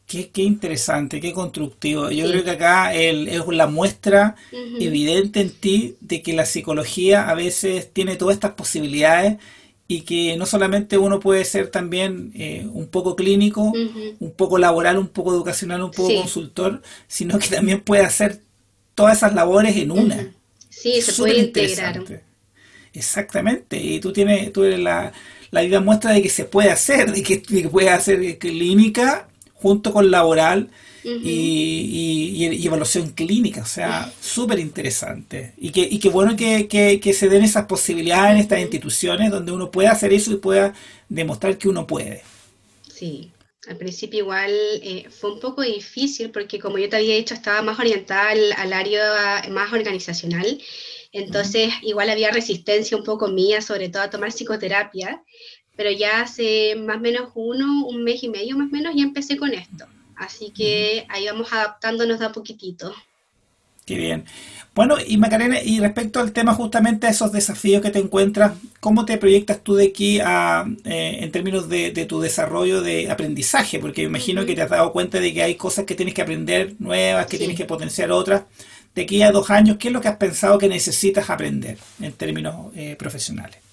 Qué, 0.08 0.30
qué, 0.30 0.42
interesante, 0.42 1.20
qué 1.20 1.34
constructivo. 1.34 2.10
Yo 2.10 2.26
creo 2.28 2.42
que 2.42 2.52
acá 2.52 2.94
el, 2.94 3.28
es 3.28 3.46
la 3.46 3.66
muestra 3.66 4.36
evidente 4.80 5.42
en 5.42 5.50
ti 5.50 5.96
de 6.00 6.22
que 6.22 6.32
la 6.32 6.46
psicología 6.46 7.28
a 7.28 7.34
veces 7.34 7.92
tiene 7.92 8.16
todas 8.16 8.34
estas 8.34 8.52
posibilidades 8.52 9.36
y 9.86 10.02
que 10.02 10.36
no 10.38 10.46
solamente 10.46 10.96
uno 10.96 11.20
puede 11.20 11.44
ser 11.44 11.68
también 11.68 12.32
eh, 12.34 12.66
un 12.72 12.88
poco 12.88 13.16
clínico, 13.16 13.72
un 14.18 14.32
poco 14.32 14.56
laboral, 14.56 14.96
un 14.96 15.08
poco 15.08 15.34
educacional, 15.34 15.82
un 15.82 15.90
poco 15.90 16.14
consultor, 16.14 16.80
sino 17.06 17.38
que 17.38 17.48
también 17.48 17.82
puede 17.82 18.02
hacer 18.02 18.40
todas 18.94 19.18
esas 19.18 19.34
labores 19.34 19.76
en 19.76 19.90
una. 19.90 20.32
Sí, 20.70 21.02
se 21.02 21.12
puede 21.12 21.38
integrar. 21.38 22.02
Exactamente, 22.94 23.78
y 23.78 24.00
tú 24.00 24.12
tienes, 24.12 24.52
tú 24.52 24.64
eres 24.64 24.80
la, 24.80 25.12
la 25.50 25.60
viva 25.60 25.80
muestra 25.80 26.12
de 26.12 26.22
que 26.22 26.30
se 26.30 26.46
puede 26.46 26.70
hacer, 26.70 27.12
de 27.12 27.22
que, 27.22 27.36
de 27.36 27.62
que 27.62 27.68
puede 27.68 27.90
hacer 27.90 28.38
clínica 28.38 29.27
junto 29.60 29.92
con 29.92 30.10
laboral 30.10 30.70
y, 31.04 32.66
evaluación 32.66 33.10
clínica, 33.10 33.62
o 33.62 33.66
sea, 33.66 34.12
súper 34.20 34.58
interesante. 34.58 35.54
Y 35.56 35.70
que, 35.70 35.88
y 35.90 36.08
bueno 36.08 36.36
que, 36.36 37.14
se 37.14 37.28
den 37.28 37.44
esas 37.44 37.66
posibilidades 37.66 38.32
en 38.32 38.38
estas 38.38 38.60
instituciones 38.60 39.30
donde 39.30 39.52
uno 39.52 39.70
pueda 39.70 39.92
hacer 39.92 40.12
eso 40.12 40.32
y 40.32 40.36
pueda 40.36 40.74
demostrar 41.08 41.56
que 41.58 41.68
uno 41.68 41.86
puede. 41.86 42.22
Sí, 42.92 43.30
al 43.68 43.76
principio 43.76 44.20
igual 44.20 44.52
eh, 44.82 45.06
fue 45.10 45.32
un 45.32 45.40
poco 45.40 45.62
difícil 45.62 46.30
porque 46.30 46.58
como 46.58 46.78
yo 46.78 46.88
te 46.88 46.96
había 46.96 47.16
dicho, 47.16 47.34
estaba 47.34 47.62
más 47.62 47.78
orientada 47.78 48.30
al, 48.30 48.72
área 48.72 49.44
más 49.50 49.72
organizacional. 49.72 50.60
Entonces, 51.10 51.72
igual 51.82 52.10
había 52.10 52.30
resistencia 52.30 52.96
un 52.96 53.02
poco 53.02 53.28
mía, 53.28 53.62
sobre 53.62 53.88
todo 53.88 54.02
a 54.02 54.10
tomar 54.10 54.30
psicoterapia, 54.30 55.22
pero 55.78 55.92
ya 55.92 56.22
hace 56.22 56.74
más 56.74 56.96
o 56.96 57.00
menos 57.00 57.30
uno, 57.36 57.86
un 57.86 58.02
mes 58.02 58.24
y 58.24 58.28
medio 58.28 58.58
más 58.58 58.66
o 58.66 58.72
menos, 58.72 58.96
ya 58.96 59.04
empecé 59.04 59.36
con 59.36 59.54
esto. 59.54 59.86
Así 60.16 60.50
que 60.50 61.06
ahí 61.08 61.26
vamos 61.26 61.52
adaptándonos 61.52 62.18
de 62.18 62.26
a 62.26 62.32
poquitito. 62.32 62.92
Qué 63.86 63.94
bien. 63.94 64.24
Bueno, 64.74 64.96
y 65.06 65.18
Macarena, 65.18 65.62
y 65.62 65.78
respecto 65.78 66.18
al 66.18 66.32
tema 66.32 66.52
justamente 66.52 67.06
a 67.06 67.10
esos 67.10 67.30
desafíos 67.30 67.80
que 67.80 67.92
te 67.92 68.00
encuentras, 68.00 68.54
¿cómo 68.80 69.04
te 69.04 69.18
proyectas 69.18 69.62
tú 69.62 69.76
de 69.76 69.86
aquí 69.86 70.18
a, 70.18 70.66
eh, 70.84 71.18
en 71.20 71.30
términos 71.30 71.68
de, 71.68 71.92
tu 72.08 72.20
desarrollo 72.20 72.82
de 72.82 73.08
aprendizaje? 73.08 73.78
Porque 73.78 74.02
me 74.02 74.08
imagino 74.08 74.44
que 74.44 74.56
te 74.56 74.62
has 74.62 74.70
dado 74.70 74.90
cuenta 74.90 75.20
de 75.20 75.32
que 75.32 75.44
hay 75.44 75.54
cosas 75.54 75.84
que 75.84 75.94
tienes 75.94 76.12
que 76.12 76.22
aprender 76.22 76.74
nuevas, 76.80 77.26
que 77.26 77.38
tienes 77.38 77.56
que 77.56 77.66
potenciar 77.66 78.10
otras. 78.10 78.42
De 78.96 79.02
aquí 79.02 79.22
a 79.22 79.30
dos 79.30 79.48
años, 79.48 79.76
¿qué 79.78 79.88
es 79.88 79.94
lo 79.94 80.00
que 80.00 80.08
has 80.08 80.16
pensado 80.16 80.58
que 80.58 80.68
necesitas 80.68 81.30
aprender 81.30 81.78
en 82.00 82.12
términos 82.14 82.74
eh, 82.74 82.96
profesionales? 82.98 83.67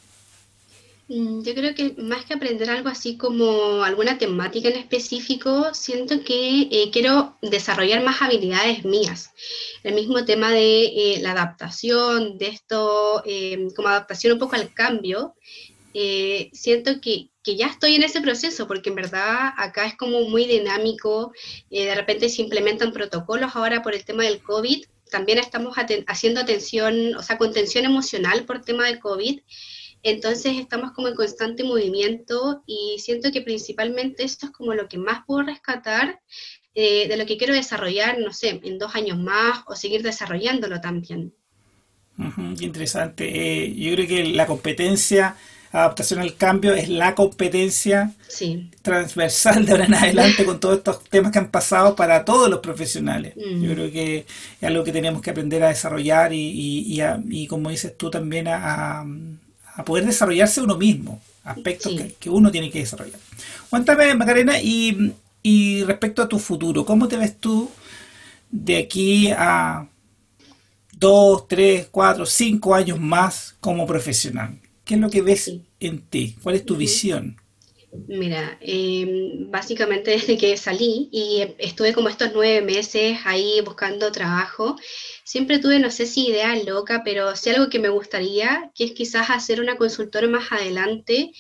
Mm, 1.08 1.44
yo 1.44 1.54
creo 1.54 1.76
que 1.76 1.94
más 2.00 2.26
que 2.26 2.34
aprender 2.34 2.70
algo 2.70 2.90
así 2.90 3.16
como 3.18 3.84
alguna 3.84 4.18
temática 4.18 4.70
en 4.70 4.78
específico, 4.78 5.74
siento 5.74 6.24
que 6.24 6.62
eh, 6.72 6.90
quiero 6.92 7.38
desarrollar 7.44 8.04
más 8.04 8.22
habilidades 8.22 8.84
mías. 8.86 9.32
El 9.84 9.94
mismo 9.94 10.26
tema 10.26 10.52
de 10.52 10.86
eh, 10.86 11.20
la 11.22 11.32
adaptación, 11.32 12.38
de 12.40 12.48
esto, 12.48 13.22
em, 13.26 13.70
como 13.72 13.90
adaptación 13.90 14.34
un 14.34 14.40
poco 14.40 14.56
al 14.56 14.74
cambio, 14.74 15.36
eh, 15.94 16.50
siento 16.54 17.00
que, 17.02 17.30
que, 17.44 17.56
ya 17.56 17.68
estoy 17.68 17.96
en 17.96 18.04
ese 18.04 18.22
proceso, 18.22 18.68
porque 18.68 18.90
en 18.90 18.96
verdad 18.96 19.54
acá 19.58 19.86
es 19.86 19.96
como 19.96 20.22
muy 20.30 20.46
dinámico, 20.46 21.32
de 21.70 21.96
repente 21.96 22.30
se 22.30 22.42
implementan 22.42 22.92
protocolos 22.92 23.56
ahora 23.56 23.82
por 23.82 23.94
el 23.96 24.04
tema 24.06 24.24
del 24.24 24.42
COVID, 24.42 24.84
también 25.12 25.38
estamos 25.38 25.76
haciendo 26.08 26.42
atención, 26.42 27.16
o 27.16 27.24
sea, 27.24 27.38
contención 27.38 27.86
emocional 27.86 28.46
por 28.46 28.62
tema 28.62 28.88
de 28.88 29.00
COVID. 29.00 29.40
Entonces 30.06 30.58
estamos 30.60 30.92
como 30.92 31.08
en 31.08 31.16
constante 31.16 31.64
movimiento 31.64 32.62
y 32.68 32.98
siento 33.00 33.32
que 33.32 33.42
principalmente 33.42 34.24
esto 34.24 34.46
es 34.46 34.52
como 34.52 34.76
lo 34.76 34.88
que 34.88 35.00
más 35.00 35.26
puedo 35.26 35.42
rescatar 35.42 36.22
eh, 36.76 37.08
de 37.08 37.18
lo 37.18 37.26
que 37.26 37.38
quiero 37.38 37.56
desarrollar, 37.56 38.20
no 38.20 38.32
sé, 38.32 38.62
en 38.64 38.78
dos 38.78 38.94
años 38.94 39.18
más 39.18 39.64
o 39.66 39.76
seguir 39.76 40.04
desarrollándolo 40.04 40.80
también. 40.80 41.34
interesante. 42.60 43.64
Eh, 43.64 43.74
yo 43.74 43.96
creo 43.96 44.08
que 44.08 44.26
la 44.26 44.46
competencia, 44.46 45.38
adaptación 45.72 46.20
al 46.20 46.36
cambio, 46.36 46.76
es 46.76 46.88
la 46.88 47.16
competencia 47.16 48.14
transversal 48.84 49.66
de 49.66 49.72
ahora 49.72 49.86
en 49.86 49.96
adelante 49.96 50.46
con 50.46 50.60
todos 50.60 50.78
estos 50.78 51.04
temas 51.06 51.32
que 51.32 51.40
han 51.40 51.50
pasado 51.50 51.96
para 51.96 52.24
todos 52.24 52.48
los 52.48 52.60
profesionales. 52.60 53.34
Yo 53.36 53.74
creo 53.74 53.92
que 53.92 54.28
es 54.62 54.64
algo 54.64 54.84
que 54.84 54.92
tenemos 54.92 55.24
que 55.24 55.32
aprender 55.32 55.64
a 55.64 55.70
desarrollar 55.70 56.32
y, 56.32 57.02
y, 57.28 57.48
como 57.48 57.72
dices 57.72 57.98
tú 57.98 58.12
también 58.12 58.48
a 58.48 59.02
a 59.02 59.04
poder 59.84 60.06
desarrollarse 60.06 60.62
uno 60.62 60.78
mismo, 60.78 61.22
aspectos 61.44 61.94
que, 62.20 62.30
uno 62.30 62.52
tiene 62.52 62.72
que 62.72 62.80
desarrollar. 62.80 63.20
Cuéntame, 63.70 64.14
Macarena, 64.16 64.62
y, 64.62 65.14
y 65.44 65.84
respecto 65.84 66.22
a 66.22 66.30
tu 66.30 66.40
futuro, 66.40 66.86
¿cómo 66.86 67.08
te 67.08 67.18
ves 67.18 67.38
tú 67.38 67.70
de 68.50 68.78
aquí 68.78 69.30
a 69.32 69.88
dos, 70.94 71.48
tres, 71.48 71.88
cuatro, 71.92 72.26
cinco 72.26 72.74
años 72.74 73.00
más 73.00 73.56
como 73.60 73.86
profesional? 73.86 74.58
¿Qué 74.84 74.96
es 74.96 75.00
lo 75.00 75.10
que 75.10 75.22
ves 75.22 75.52
en 75.80 76.02
ti? 76.02 76.36
¿Cuál 76.42 76.56
es 76.56 76.66
tu 76.66 76.78
visión? 76.78 77.38
Mira, 78.08 78.58
em, 78.62 79.50
básicamente 79.50 80.12
desde 80.12 80.38
que 80.38 80.58
salí 80.58 81.10
y 81.12 81.56
estuve 81.58 81.94
como 81.94 82.10
estos 82.10 82.32
nueve 82.34 82.62
meses 82.62 83.20
ahí 83.26 83.62
buscando 83.62 84.12
trabajo, 84.12 84.76
siempre 85.24 85.60
tuve, 85.60 85.80
no 85.80 85.90
sé 85.92 86.06
si 86.06 86.28
idea 86.28 86.56
loca, 86.56 87.02
pero 87.04 87.36
sí 87.36 87.50
algo 87.50 87.70
que 87.70 87.80
me 87.80 87.90
gustaría, 87.90 88.72
que 88.76 88.86
es 88.86 88.92
quizás 88.92 89.30
hacer 89.30 89.62
una 89.62 89.78
consultora 89.78 90.28
más 90.28 90.52
adelante 90.52 91.32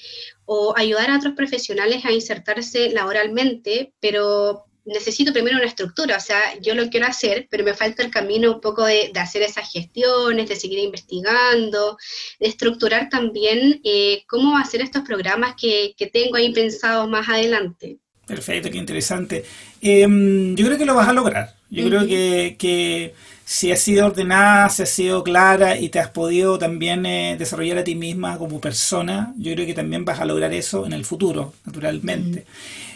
o 0.45 0.73
ayudar 0.77 1.09
a 1.11 1.17
otros 1.17 1.33
profesionales 1.35 2.05
a 2.05 2.11
insertarse 2.11 2.89
laboralmente, 2.91 3.93
pero 3.99 4.65
necesito 4.85 5.33
primero 5.33 5.57
una 5.57 5.65
estructura, 5.65 6.17
o 6.17 6.19
sea, 6.19 6.39
yo 6.61 6.75
lo 6.75 6.89
quiero 6.89 7.07
hacer, 7.07 7.47
pero 7.49 7.63
me 7.63 7.73
falta 7.73 8.03
el 8.03 8.11
camino 8.11 8.53
un 8.53 8.61
poco 8.61 8.85
de, 8.85 9.11
hacer 9.15 9.41
esas 9.41 9.71
gestiones, 9.71 10.47
de 10.47 10.55
seguir 10.55 10.79
investigando, 10.79 11.97
de 12.39 12.47
estructurar 12.47 13.09
también 13.09 13.81
eh, 13.83 14.23
cómo 14.27 14.57
hacer 14.57 14.81
estos 14.81 15.01
programas 15.03 15.55
que, 15.59 15.95
tengo 16.13 16.35
ahí 16.35 16.53
pensados 16.53 17.09
más 17.09 17.27
adelante. 17.27 17.97
Perfecto, 18.27 18.69
qué 18.69 18.77
interesante. 18.77 19.43
Em, 19.81 20.55
yo 20.55 20.65
creo 20.65 20.77
que 20.77 20.85
lo 20.85 20.95
vas 20.95 21.07
a 21.07 21.13
lograr. 21.13 21.55
Yo 21.69 21.87
creo 21.87 22.07
que, 22.07 23.13
si 23.43 23.71
has 23.71 23.79
sido 23.79 24.05
ordenada, 24.05 24.69
si 24.69 24.83
has 24.83 24.89
sido 24.89 25.23
clara 25.23 25.77
y 25.77 25.89
te 25.89 25.99
has 25.99 26.09
podido 26.09 26.57
también 26.57 27.05
eh, 27.05 27.35
desarrollar 27.37 27.79
a 27.79 27.83
ti 27.83 27.95
misma 27.95 28.37
como 28.37 28.61
persona, 28.61 29.33
yo 29.37 29.53
creo 29.53 29.65
que 29.65 29.73
también 29.73 30.05
vas 30.05 30.19
a 30.19 30.25
lograr 30.25 30.53
eso 30.53 30.85
en 30.85 30.93
el 30.93 31.05
futuro, 31.05 31.53
naturalmente. 31.65 32.45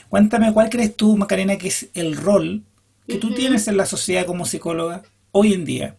Cuéntame, 0.09 0.51
¿cuál 0.53 0.69
crees 0.69 0.95
tú, 0.95 1.15
Macarena, 1.15 1.57
que 1.57 1.67
es 1.67 1.89
el 1.93 2.17
rol 2.17 2.63
que 3.07 3.17
tú 3.17 3.33
tienes 3.33 3.67
en 3.67 3.77
la 3.77 3.85
sociedad 3.85 4.25
como 4.25 4.45
psicóloga 4.45 5.03
hoy 5.31 5.53
en 5.53 5.65
día? 5.65 5.95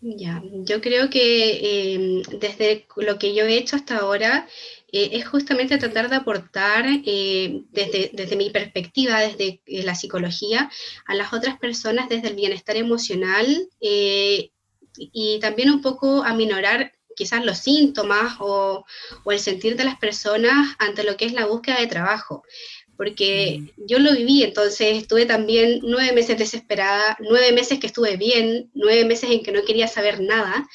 Ya, 0.00 0.42
yo 0.52 0.80
creo 0.82 1.08
que 1.08 1.94
em, 1.94 2.22
desde 2.38 2.86
lo 2.96 3.18
que 3.18 3.34
yo 3.34 3.44
he 3.46 3.56
hecho 3.56 3.76
hasta 3.76 3.96
ahora 3.96 4.46
eh, 4.92 5.10
es 5.12 5.26
justamente 5.26 5.78
tratar 5.78 6.10
de 6.10 6.16
aportar 6.16 6.84
eh, 7.06 7.62
desde, 7.70 8.10
desde, 8.12 8.36
mi 8.36 8.50
perspectiva, 8.50 9.20
desde 9.20 9.62
eh, 9.64 9.82
la 9.82 9.94
psicología, 9.94 10.70
a 11.06 11.14
las 11.14 11.32
otras 11.32 11.58
personas 11.58 12.10
desde 12.10 12.28
el 12.28 12.36
bienestar 12.36 12.76
emocional 12.76 13.46
y 13.80 15.38
también 15.40 15.70
un 15.70 15.80
poco 15.80 16.22
aminorar 16.22 16.92
quizás 17.16 17.44
los 17.44 17.58
síntomas 17.58 18.36
o, 18.40 18.84
o, 19.24 19.32
el 19.32 19.38
sentir 19.38 19.76
de 19.76 19.84
las 19.84 19.98
personas 19.98 20.76
ante 20.78 21.02
lo 21.02 21.16
que 21.16 21.24
es 21.24 21.32
la 21.32 21.46
búsqueda 21.46 21.80
de 21.80 21.86
trabajo 21.86 22.42
porque 22.96 23.60
mm. 23.60 23.86
yo 23.86 23.98
lo 23.98 24.12
viví, 24.12 24.42
entonces 24.42 24.98
estuve 24.98 25.26
también 25.26 25.80
nueve 25.82 26.12
meses 26.12 26.38
desesperada, 26.38 27.16
nueve 27.20 27.52
meses 27.52 27.78
que 27.78 27.86
estuve 27.86 28.16
bien, 28.16 28.70
nueve 28.74 29.04
meses 29.04 29.30
en 29.30 29.42
que 29.42 29.52
no 29.52 29.64
quería 29.64 29.88
saber 29.88 30.20
nada. 30.20 30.66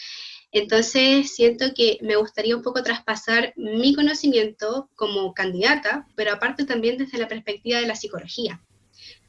Entonces 0.52 1.36
siento 1.36 1.74
que 1.76 2.00
me 2.02 2.16
gustaría 2.16 2.56
un 2.56 2.64
poco 2.64 2.82
traspasar 2.82 3.54
mi 3.56 3.94
conocimiento 3.94 4.90
como 4.96 5.34
candidata, 5.34 6.08
pero 6.16 6.34
aparte 6.34 6.66
también 6.66 6.98
desde 6.98 7.20
la 7.20 7.28
perspectiva 7.28 7.80
de 7.80 7.88
la 7.88 7.96
psicología. 7.96 8.62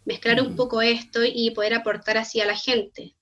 Mezclar 0.06 0.40
un 0.40 0.56
poco 0.56 0.80
esto 0.80 1.20
y 1.22 1.50
poder 1.50 1.74
aportar 1.74 2.16
así 2.16 2.40
a 2.40 2.46
la 2.46 2.56
gente. 2.56 3.14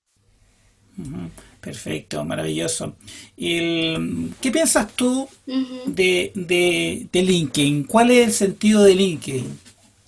Perfecto, 1.61 2.23
maravilloso. 2.23 2.95
¿Qué 3.35 4.51
piensas 4.51 4.93
tú 4.95 5.27
de, 5.85 6.31
de, 6.33 7.21
LinkedIn? 7.21 7.83
¿Cuál 7.83 8.11
es 8.11 8.27
el 8.27 8.33
sentido 8.33 8.83
de 8.83 8.95
LinkedIn? 8.95 9.59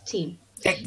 Sí. 0.06 0.38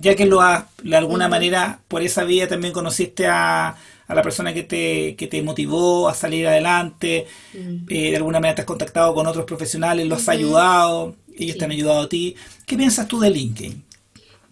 Ya, 0.00 0.14
que 0.14 0.24
lo 0.24 0.40
has, 0.40 0.64
de 0.82 0.96
alguna 0.96 1.28
manera, 1.28 1.82
por 1.88 2.00
esa 2.02 2.24
vía 2.24 2.48
también 2.48 2.72
conociste 2.72 3.26
a, 3.26 3.76
a 4.06 4.14
la 4.14 4.22
persona 4.22 4.54
que 4.54 4.62
te, 4.62 5.16
que 5.16 5.26
te 5.26 5.42
motivó 5.42 6.08
a 6.08 6.14
salir 6.14 6.46
adelante, 6.46 7.26
eh, 7.52 8.10
de 8.10 8.16
alguna 8.16 8.40
manera 8.40 8.54
te 8.54 8.62
has 8.62 8.66
contactado 8.66 9.14
con 9.14 9.26
otros 9.26 9.44
profesionales, 9.44 10.06
los 10.06 10.20
has 10.20 10.28
ayudado, 10.30 11.16
ellos 11.36 11.58
te 11.58 11.64
han 11.64 11.72
ayudado 11.72 12.02
a 12.02 12.08
ti. 12.08 12.36
¿Qué 12.64 12.76
piensas 12.76 13.08
tú 13.08 13.20
de 13.20 13.30
LinkedIn? 13.30 13.84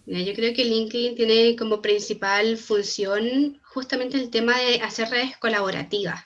yo 0.04 0.34
creo 0.34 0.52
que 0.52 0.64
LinkedIn 0.64 1.14
tiene 1.14 1.56
como 1.56 1.80
principal 1.80 2.58
función 2.58 3.61
justamente 3.72 4.16
el 4.18 4.30
tema 4.30 4.58
de 4.58 4.80
hacer 4.80 5.08
redes 5.08 5.36
colaborativas. 5.38 6.24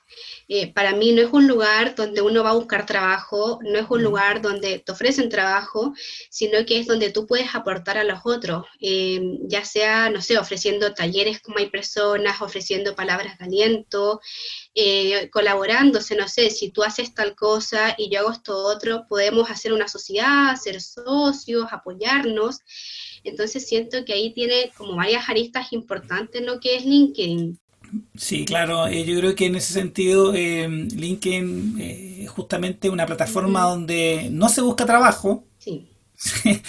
Eh, 0.49 0.73
para 0.73 0.93
mí 0.93 1.13
no 1.13 1.23
es 1.23 1.33
un 1.33 1.47
lugar 1.47 1.95
donde 1.95 2.21
uno 2.21 2.45
va 2.45 2.51
a 2.51 2.55
buscar 2.55 2.87
trabajo, 2.87 3.59
no 3.63 3.79
es 3.79 3.87
un 3.89 4.03
lugar 4.03 4.43
donde 4.43 4.79
te 4.79 4.93
ofrecen 4.93 5.29
trabajo, 5.29 5.93
sino 6.31 6.65
que 6.67 6.79
es 6.79 6.87
donde 6.87 7.11
tú 7.11 7.27
puedes 7.27 7.55
aportar 7.55 7.99
a 7.99 8.05
los 8.05 8.21
otros, 8.25 8.65
eh, 8.81 9.21
ya 9.49 9.65
sea, 9.65 10.11
no 10.11 10.23
sé, 10.23 10.39
ofreciendo 10.39 10.95
talleres 10.95 11.41
como 11.41 11.59
hay 11.59 11.69
personas, 11.69 12.41
ofreciendo 12.41 12.95
palabras 12.95 13.39
de 13.39 13.45
aliento, 13.45 14.21
eh, 14.75 15.31
colaborándose, 15.31 16.17
no 16.17 16.29
sé, 16.29 16.51
si 16.51 16.71
tú 16.71 16.83
haces 16.83 17.15
tal 17.15 17.35
cosa 17.35 17.95
y 17.99 18.11
yo 18.11 18.21
hago 18.21 18.33
esto 18.33 18.57
otro, 18.57 19.07
podemos 19.09 19.51
hacer 19.51 19.73
una 19.73 19.89
sociedad, 19.89 20.57
ser 20.57 20.81
socios, 20.81 21.67
apoyarnos. 21.71 22.61
Entonces 23.27 23.67
siento 23.67 24.05
que 24.05 24.12
ahí 24.12 24.33
tiene 24.33 24.71
como 24.77 24.97
varias 24.97 25.29
aristas 25.29 25.73
importantes 25.73 26.43
lo 26.43 26.61
que 26.61 26.77
es 26.77 26.85
LinkedIn. 26.85 27.59
Sí, 28.17 28.45
claro, 28.45 28.87
eh, 28.87 29.05
yo 29.05 29.19
creo 29.19 29.35
que 29.35 29.47
en 29.47 29.57
ese 29.57 29.73
sentido 29.73 30.35
eh, 30.35 30.69
LinkedIn 30.69 31.77
eh, 31.81 32.19
es 32.25 32.31
justamente 32.31 32.91
una 32.91 33.07
plataforma 33.07 33.62
donde 33.62 34.29
no 34.31 34.49
se 34.49 34.61
busca 34.61 34.87
trabajo, 34.87 35.45
sí. 35.59 35.89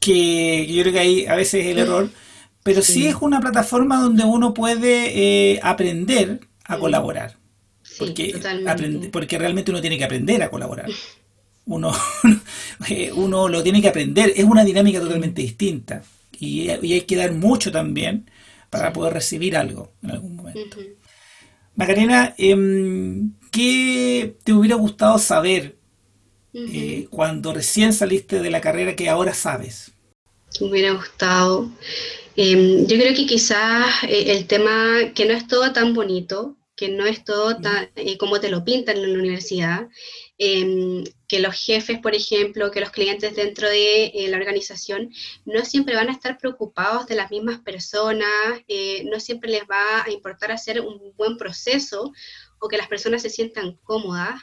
que 0.00 0.66
yo 0.66 0.82
creo 0.82 0.92
que 0.92 0.98
ahí 0.98 1.26
a 1.26 1.34
veces 1.34 1.64
es 1.64 1.72
el 1.72 1.78
error, 1.78 2.10
pero 2.62 2.82
sí, 2.82 3.06
es 3.06 3.16
una 3.20 3.40
plataforma 3.40 4.00
donde 4.00 4.24
uno 4.24 4.54
puede 4.54 5.58
aprender 5.62 6.40
a 6.64 6.78
colaborar. 6.78 7.36
porque, 7.98 8.40
porque 9.10 9.38
realmente 9.38 9.70
uno 9.70 9.80
tiene 9.80 9.98
que 9.98 10.04
aprender 10.04 10.42
a 10.42 10.50
colaborar. 10.50 10.88
Uno, 11.66 11.92
uno 13.14 13.48
lo 13.48 13.62
tiene 13.62 13.80
que 13.80 13.88
aprender, 13.88 14.32
es 14.34 14.44
una 14.44 14.64
dinámica 14.64 15.00
totalmente 15.00 15.42
distinta 15.42 16.02
y, 16.38 16.70
y 16.70 16.92
hay 16.94 17.02
que 17.02 17.16
dar 17.16 17.32
mucho 17.32 17.70
también 17.70 18.28
para 18.70 18.92
poder 18.92 19.12
recibir 19.12 19.56
algo 19.56 19.92
en 20.02 20.10
algún 20.12 20.36
momento. 20.36 20.78
Macarena, 21.74 22.34
em, 22.38 23.32
¿qué 23.50 24.36
te 24.44 24.52
hubiera 24.52 24.76
gustado 24.76 25.18
saber 25.18 25.76
eh, 26.52 27.06
cuando 27.10 27.52
recién 27.52 27.92
saliste 27.92 28.40
de 28.40 28.50
la 28.50 28.60
carrera 28.60 28.96
que 28.96 29.08
ahora 29.08 29.34
sabes? 29.34 29.92
Me 30.60 30.66
hubiera 30.68 30.92
gustado. 30.92 31.70
Em, 32.36 32.86
yo 32.86 32.96
creo 32.96 33.14
que 33.14 33.26
quizás 33.26 34.04
eh, 34.04 34.32
el 34.32 34.46
tema 34.46 35.12
que 35.14 35.26
no 35.26 35.32
es 35.32 35.46
todo 35.46 35.72
tan 35.72 35.94
bonito, 35.94 36.56
que 36.76 36.88
no 36.88 37.06
es 37.06 37.24
todo 37.24 37.56
tan, 37.56 37.90
eh, 37.96 38.16
como 38.18 38.40
te 38.40 38.50
lo 38.50 38.64
pintan 38.64 38.96
en 38.96 39.12
la 39.12 39.18
universidad, 39.18 39.88
Em, 40.42 41.04
que 41.28 41.38
los 41.38 41.54
jefes, 41.54 41.98
por 41.98 42.14
ejemplo, 42.14 42.70
que 42.70 42.80
los 42.80 42.88
clientes 42.88 43.36
dentro 43.36 43.68
de 43.68 44.06
eh, 44.06 44.28
la 44.30 44.38
organización 44.38 45.12
no 45.44 45.66
siempre 45.66 45.94
van 45.94 46.08
a 46.08 46.12
estar 46.12 46.38
preocupados 46.38 47.06
de 47.06 47.14
las 47.14 47.30
mismas 47.30 47.60
personas, 47.60 48.26
eh, 48.66 49.04
no 49.04 49.20
siempre 49.20 49.50
les 49.50 49.64
va 49.64 50.02
a 50.02 50.10
importar 50.10 50.50
hacer 50.50 50.80
un 50.80 51.12
buen 51.18 51.36
proceso 51.36 52.10
o 52.58 52.68
que 52.68 52.78
las 52.78 52.88
personas 52.88 53.20
se 53.20 53.28
sientan 53.28 53.76
cómodas. 53.82 54.40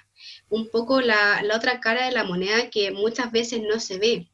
Un 0.50 0.70
poco 0.70 1.02
la, 1.02 1.44
otra 1.56 1.80
cara 1.80 2.06
de 2.06 2.12
la 2.12 2.24
moneda 2.24 2.70
que 2.70 2.92
muchas 2.92 3.32
veces 3.32 3.64
no 3.68 3.80
se 3.80 3.98
ve. 3.98 4.28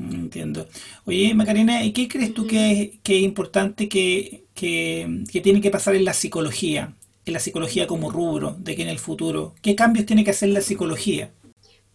entiendo. 0.00 0.66
Oye, 1.04 1.34
Macarena, 1.34 1.84
¿y 1.84 1.92
qué 1.92 2.08
crees 2.08 2.34
tú 2.34 2.48
que, 2.48 2.98
es 3.04 3.22
importante 3.22 3.88
que, 3.88 4.42
que, 4.54 5.22
que 5.30 5.40
tiene 5.40 5.60
que 5.60 5.70
pasar 5.70 5.94
en 5.94 6.04
la 6.04 6.14
psicología 6.14 6.96
en 7.26 7.32
la 7.32 7.40
psicología 7.40 7.86
como 7.86 8.10
rubro 8.10 8.56
de 8.58 8.76
que 8.76 8.82
en 8.82 8.88
el 8.88 8.98
futuro? 8.98 9.54
¿Qué 9.60 9.74
cambios 9.74 10.06
tiene 10.06 10.24
que 10.24 10.30
hacer 10.30 10.48
la 10.48 10.62
psicología? 10.62 11.32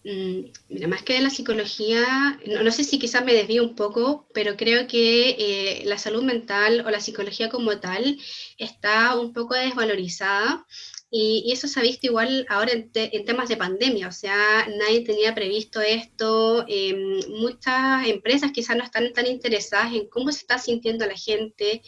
Mm, 0.03 0.51
mira, 0.69 0.87
más 0.87 1.03
que 1.03 1.13
de 1.13 1.21
la 1.21 1.29
psicología, 1.29 2.39
no, 2.45 2.71
sé 2.71 2.83
si 2.83 2.99
quizás 2.99 3.23
me 3.23 3.33
desvío 3.33 3.63
un 3.63 3.75
poco, 3.75 4.27
pero 4.33 4.57
creo 4.57 4.87
que 4.87 5.35
eh, 5.37 5.83
la 5.85 5.97
salud 5.97 6.23
mental 6.23 6.83
o 6.85 6.89
la 6.89 6.99
psicología 6.99 7.49
como 7.49 7.79
tal 7.79 8.17
está 8.57 9.15
un 9.15 9.31
poco 9.31 9.53
desvalorizada 9.55 10.65
y, 11.13 11.51
eso 11.51 11.67
se 11.67 11.79
ha 11.79 11.83
visto 11.83 12.07
igual 12.07 12.45
ahora 12.49 12.71
en, 12.71 13.25
temas 13.25 13.49
de 13.49 13.57
pandemia, 13.57 14.07
o 14.07 14.11
sea, 14.13 14.65
nadie 14.79 15.01
tenía 15.01 15.35
previsto 15.35 15.81
esto, 15.81 16.63
em, 16.69 17.19
muchas 17.29 18.07
empresas 18.07 18.51
quizás 18.53 18.77
no 18.77 18.83
están 18.85 19.11
tan 19.11 19.27
interesadas 19.27 19.93
en 19.93 20.07
cómo 20.07 20.31
se 20.31 20.39
está 20.39 20.57
sintiendo 20.57 21.05
la 21.05 21.17
gente, 21.17 21.81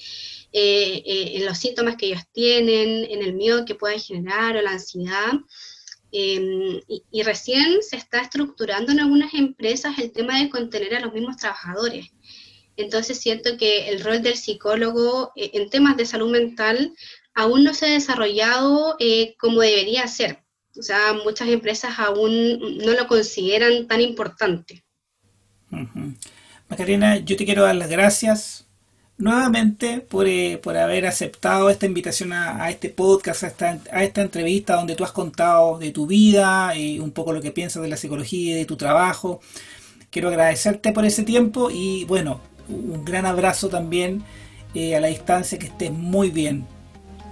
eh, 0.52 1.04
eh, 1.06 1.32
en 1.36 1.46
los 1.46 1.58
síntomas 1.58 1.96
que 1.96 2.08
ellos 2.08 2.24
tienen, 2.34 3.06
en 3.10 3.22
el 3.24 3.34
miedo 3.34 3.64
que 3.64 3.76
puede 3.76 3.98
generar 3.98 4.58
o 4.58 4.62
la 4.62 4.72
ansiedad. 4.72 5.32
Em, 6.12 6.82
y, 7.12 7.24
recién 7.24 7.82
se 7.82 7.96
está 7.96 8.22
estructurando 8.22 8.92
en 8.92 9.00
algunas 9.00 9.34
empresas 9.34 9.98
el 10.00 10.12
tema 10.12 10.40
de 10.40 10.50
contener 10.50 10.96
a 10.96 11.00
los 11.00 11.14
mismos 11.14 11.38
trabajadores. 11.38 12.12
Entonces 12.76 13.20
siento 13.20 13.58
que 13.58 13.90
el 13.90 14.04
rol 14.04 14.22
del 14.22 14.36
psicólogo 14.36 15.32
eh, 15.36 15.52
en 15.54 15.70
temas 15.70 15.98
de 15.98 16.06
salud 16.06 16.30
mental 16.30 16.94
aún 17.34 17.64
no 17.64 17.74
se 17.74 17.88
ha 17.88 17.90
desarrollado 17.90 18.98
como 19.38 19.62
debería 19.62 20.08
ser. 20.08 20.44
O 20.78 20.82
sea, 20.82 21.14
muchas 21.24 21.50
empresas 21.50 22.00
aún 22.00 22.78
no 22.78 22.94
lo 22.94 23.08
consideran 23.08 23.88
tan 23.88 24.02
importante. 24.02 24.84
Macarena, 26.70 27.18
yo 27.18 27.36
te 27.36 27.46
quiero 27.46 27.64
dar 27.64 27.76
las 27.76 27.90
gracias 27.90 28.66
nuevamente 29.18 30.00
por, 30.00 30.28
eh, 30.28 30.60
por 30.62 30.76
haber 30.78 31.06
aceptado 31.06 31.70
esta 31.70 31.86
invitación 31.86 32.34
a, 32.34 32.70
este 32.70 32.90
podcast, 32.90 33.44
a 33.44 34.04
esta, 34.04 34.22
entrevista 34.22 34.76
donde 34.76 34.96
tú 34.96 35.04
has 35.04 35.12
contado 35.12 35.78
de 35.78 35.92
tu 35.92 36.08
vida 36.08 36.76
y 36.76 37.00
un 37.00 37.12
poco 37.12 37.32
lo 37.34 37.42
que 37.42 37.52
piensas 37.52 37.82
de 37.84 37.90
la 37.90 37.98
psicología 37.98 38.54
y 38.54 38.56
de 38.56 38.66
tu 38.66 38.76
trabajo. 38.76 39.42
Quiero 40.10 40.30
agradecerte 40.30 40.92
por 40.92 41.06
ese 41.06 41.24
tiempo 41.24 41.70
y 41.72 42.06
bueno, 42.06 42.42
un 42.68 43.06
gran 43.06 43.26
abrazo 43.26 43.70
también 43.70 44.24
eh, 44.74 44.96
a 44.96 45.00
la 45.00 45.08
distancia, 45.08 45.60
que 45.60 45.68
estés 45.68 45.92
muy 45.92 46.30
bien. 46.30 46.66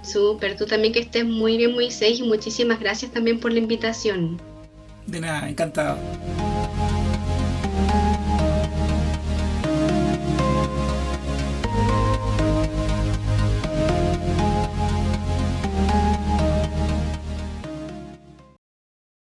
Súper, 0.02 0.56
tú 0.56 0.66
también 0.66 0.92
que 0.92 1.00
estés 1.00 1.24
muy 1.24 1.56
bien, 1.56 1.72
muy 1.72 1.90
safe 1.90 2.14
y 2.14 2.22
muchísimas 2.22 2.80
gracias 2.80 3.12
también 3.12 3.38
por 3.40 3.52
la 3.52 3.58
invitación. 3.58 4.40
De 5.06 5.20
nada, 5.20 5.48
encantado. 5.48 5.98